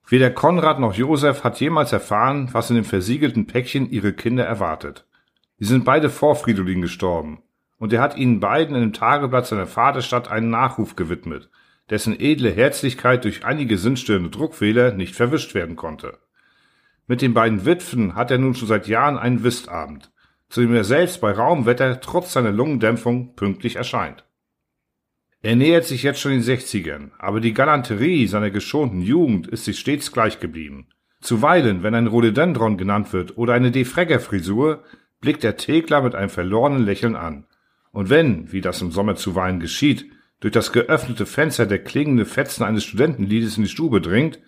Weder 0.09 0.31
Konrad 0.31 0.79
noch 0.79 0.95
Josef 0.95 1.43
hat 1.43 1.59
jemals 1.61 1.93
erfahren, 1.93 2.49
was 2.53 2.71
in 2.71 2.77
dem 2.77 2.85
versiegelten 2.85 3.47
Päckchen 3.47 3.91
ihre 3.91 4.13
Kinder 4.13 4.45
erwartet. 4.45 5.05
Sie 5.59 5.65
sind 5.65 5.85
beide 5.85 6.11
vor 6.11 6.37
Fridolin 6.37 6.81
gestorben, 6.81 7.43
und 7.79 7.93
er 7.93 8.01
hat 8.01 8.17
ihnen 8.17 8.41
beiden 8.41 8.77
in 8.77 8.83
dem 8.83 8.93
Tageblatt 8.93 9.47
seiner 9.47 9.67
Vaterstadt 9.67 10.29
einen 10.31 10.51
Nachruf 10.51 10.97
gewidmet, 10.97 11.51
dessen 11.91 12.19
edle 12.19 12.51
Herzlichkeit 12.51 13.25
durch 13.25 13.45
einige 13.45 13.79
sinnstörende 13.79 14.31
Druckfehler 14.31 14.93
nicht 14.93 15.17
verwischt 15.17 15.55
werden 15.55 15.77
konnte. 15.77 16.19
Mit 17.07 17.23
den 17.23 17.35
beiden 17.35 17.65
Witwen 17.65 18.15
hat 18.15 18.31
er 18.31 18.39
nun 18.39 18.55
schon 18.55 18.69
seit 18.69 18.89
Jahren 18.89 19.17
einen 19.17 19.45
Whistabend, 19.45 20.11
zu 20.49 20.61
dem 20.61 20.75
er 20.75 20.85
selbst 20.85 21.21
bei 21.21 21.33
Raumwetter 21.33 22.01
trotz 22.01 22.33
seiner 22.33 22.53
Lungendämpfung 22.53 23.35
pünktlich 23.37 23.77
erscheint. 23.77 24.25
Er 25.43 25.55
nähert 25.55 25.85
sich 25.85 26.03
jetzt 26.03 26.21
schon 26.21 26.33
den 26.33 26.43
Sechzigern, 26.43 27.13
aber 27.19 27.41
die 27.41 27.55
Galanterie 27.55 28.27
seiner 28.27 28.51
geschonten 28.51 29.01
Jugend 29.01 29.47
ist 29.47 29.65
sich 29.65 29.79
stets 29.79 30.11
gleich 30.11 30.41
geblieben. 30.41 30.89
Zuweilen, 31.21 31.83
wenn 31.83 31.95
ein 31.95 32.09
Rhododendron 32.09 32.77
genannt 32.77 33.13
wird 33.13 33.37
oder 33.39 33.55
eine 33.55 33.71
Defregger-Frisur, 33.71 34.83
blickt 35.21 35.45
der 35.45 35.57
Thekler 35.57 36.03
mit 36.03 36.15
einem 36.15 36.31
verlorenen 36.31 36.85
Lächeln 36.85 37.15
an. 37.15 37.47
Und 37.93 38.11
wenn, 38.11 38.53
wie 38.53 38.61
das 38.61 38.83
im 38.83 38.91
Sommer 38.91 39.15
zuweilen 39.15 39.61
geschieht, 39.61 40.11
durch 40.41 40.53
das 40.53 40.73
geöffnete 40.73 41.27
Fenster 41.27 41.67
der 41.67 41.83
klingende 41.83 42.27
Fetzen 42.27 42.65
eines 42.65 42.85
Studentenliedes 42.85 43.57
in 43.57 43.63
die 43.63 43.69
Stube 43.69 44.01
dringt, 44.01 44.41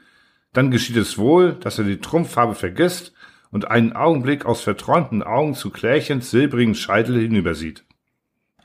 dann 0.52 0.70
geschieht 0.70 0.96
es 0.96 1.18
wohl, 1.18 1.54
dass 1.54 1.78
er 1.78 1.84
die 1.84 2.00
Trumpffarbe 2.00 2.54
vergisst 2.54 3.12
und 3.50 3.70
einen 3.70 3.92
Augenblick 3.92 4.46
aus 4.46 4.62
verträumten 4.62 5.22
Augen 5.22 5.54
zu 5.54 5.70
Klärchens 5.70 6.30
silbrigen 6.30 6.74
Scheitel 6.74 7.20
hinübersieht. 7.20 7.84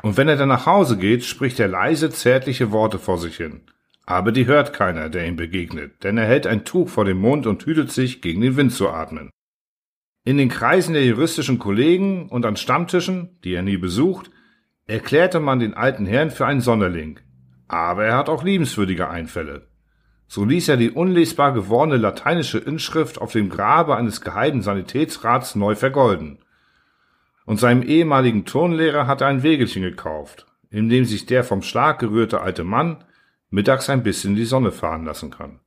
Und 0.02 0.18
wenn 0.18 0.28
er 0.28 0.36
dann 0.36 0.50
nach 0.50 0.66
Hause 0.66 0.98
geht, 0.98 1.24
spricht 1.24 1.60
er 1.60 1.70
leise, 1.70 2.10
zärtliche 2.10 2.72
Worte 2.72 3.00
vor 3.00 3.18
sich 3.18 3.38
hin. 3.38 3.62
Aber 4.06 4.34
die 4.34 4.48
hört 4.48 4.74
keiner, 4.74 5.10
der 5.10 5.26
ihm 5.26 5.38
begegnet, 5.38 6.04
denn 6.04 6.18
er 6.18 6.26
hält 6.26 6.46
ein 6.46 6.66
Tuch 6.66 6.90
vor 6.90 7.06
dem 7.06 7.20
Mund 7.20 7.48
und 7.48 7.66
hütet 7.66 7.92
sich, 7.92 8.22
gegen 8.22 8.42
den 8.42 8.58
Wind 8.58 8.74
zu 8.74 8.90
atmen. 8.90 9.30
In 10.26 10.38
den 10.38 10.50
Kreisen 10.50 10.94
der 10.94 11.06
juristischen 11.06 11.58
Kollegen 11.58 12.30
und 12.30 12.46
an 12.46 12.58
Stammtischen, 12.58 13.40
die 13.44 13.54
er 13.54 13.62
nie 13.62 13.78
besucht, 13.78 14.30
erklärte 14.88 15.40
man 15.40 15.60
den 15.60 15.74
alten 15.74 16.06
Herrn 16.06 16.32
für 16.32 16.46
einen 16.46 16.62
Sonderling. 16.62 17.20
Aber 17.70 18.06
er 18.06 18.18
hat 18.18 18.30
auch 18.30 18.44
liebenswürdige 18.44 19.10
Einfälle. 19.10 19.68
So 20.34 20.46
ließ 20.46 20.70
er 20.70 20.78
die 20.78 20.90
unlesbar 20.90 21.54
gewordene 21.54 21.98
lateinische 21.98 22.58
Inschrift 22.58 23.22
auf 23.22 23.34
dem 23.34 23.50
Grabe 23.52 23.96
eines 23.96 24.22
geheimen 24.22 24.64
Sanitätsrats 24.64 25.54
neu 25.54 25.76
vergolden. 25.76 26.40
Und 27.46 27.60
seinem 27.60 27.84
ehemaligen 27.84 28.44
Turnlehrer 28.44 29.06
hat 29.06 29.22
er 29.22 29.28
ein 29.28 29.44
Wägelchen 29.44 29.84
gekauft, 29.84 30.48
in 30.72 30.90
dem 30.90 31.06
sich 31.06 31.28
der 31.28 31.44
vom 31.44 31.62
Schlag 31.62 32.00
gerührte 32.00 32.42
alte 32.42 32.64
Mann 32.64 33.04
mittags 33.52 33.92
ein 33.92 34.02
bisschen 34.02 34.34
die 34.34 34.46
Sonne 34.46 34.72
fahren 34.72 35.06
lassen 35.06 35.30
kann 35.30 35.60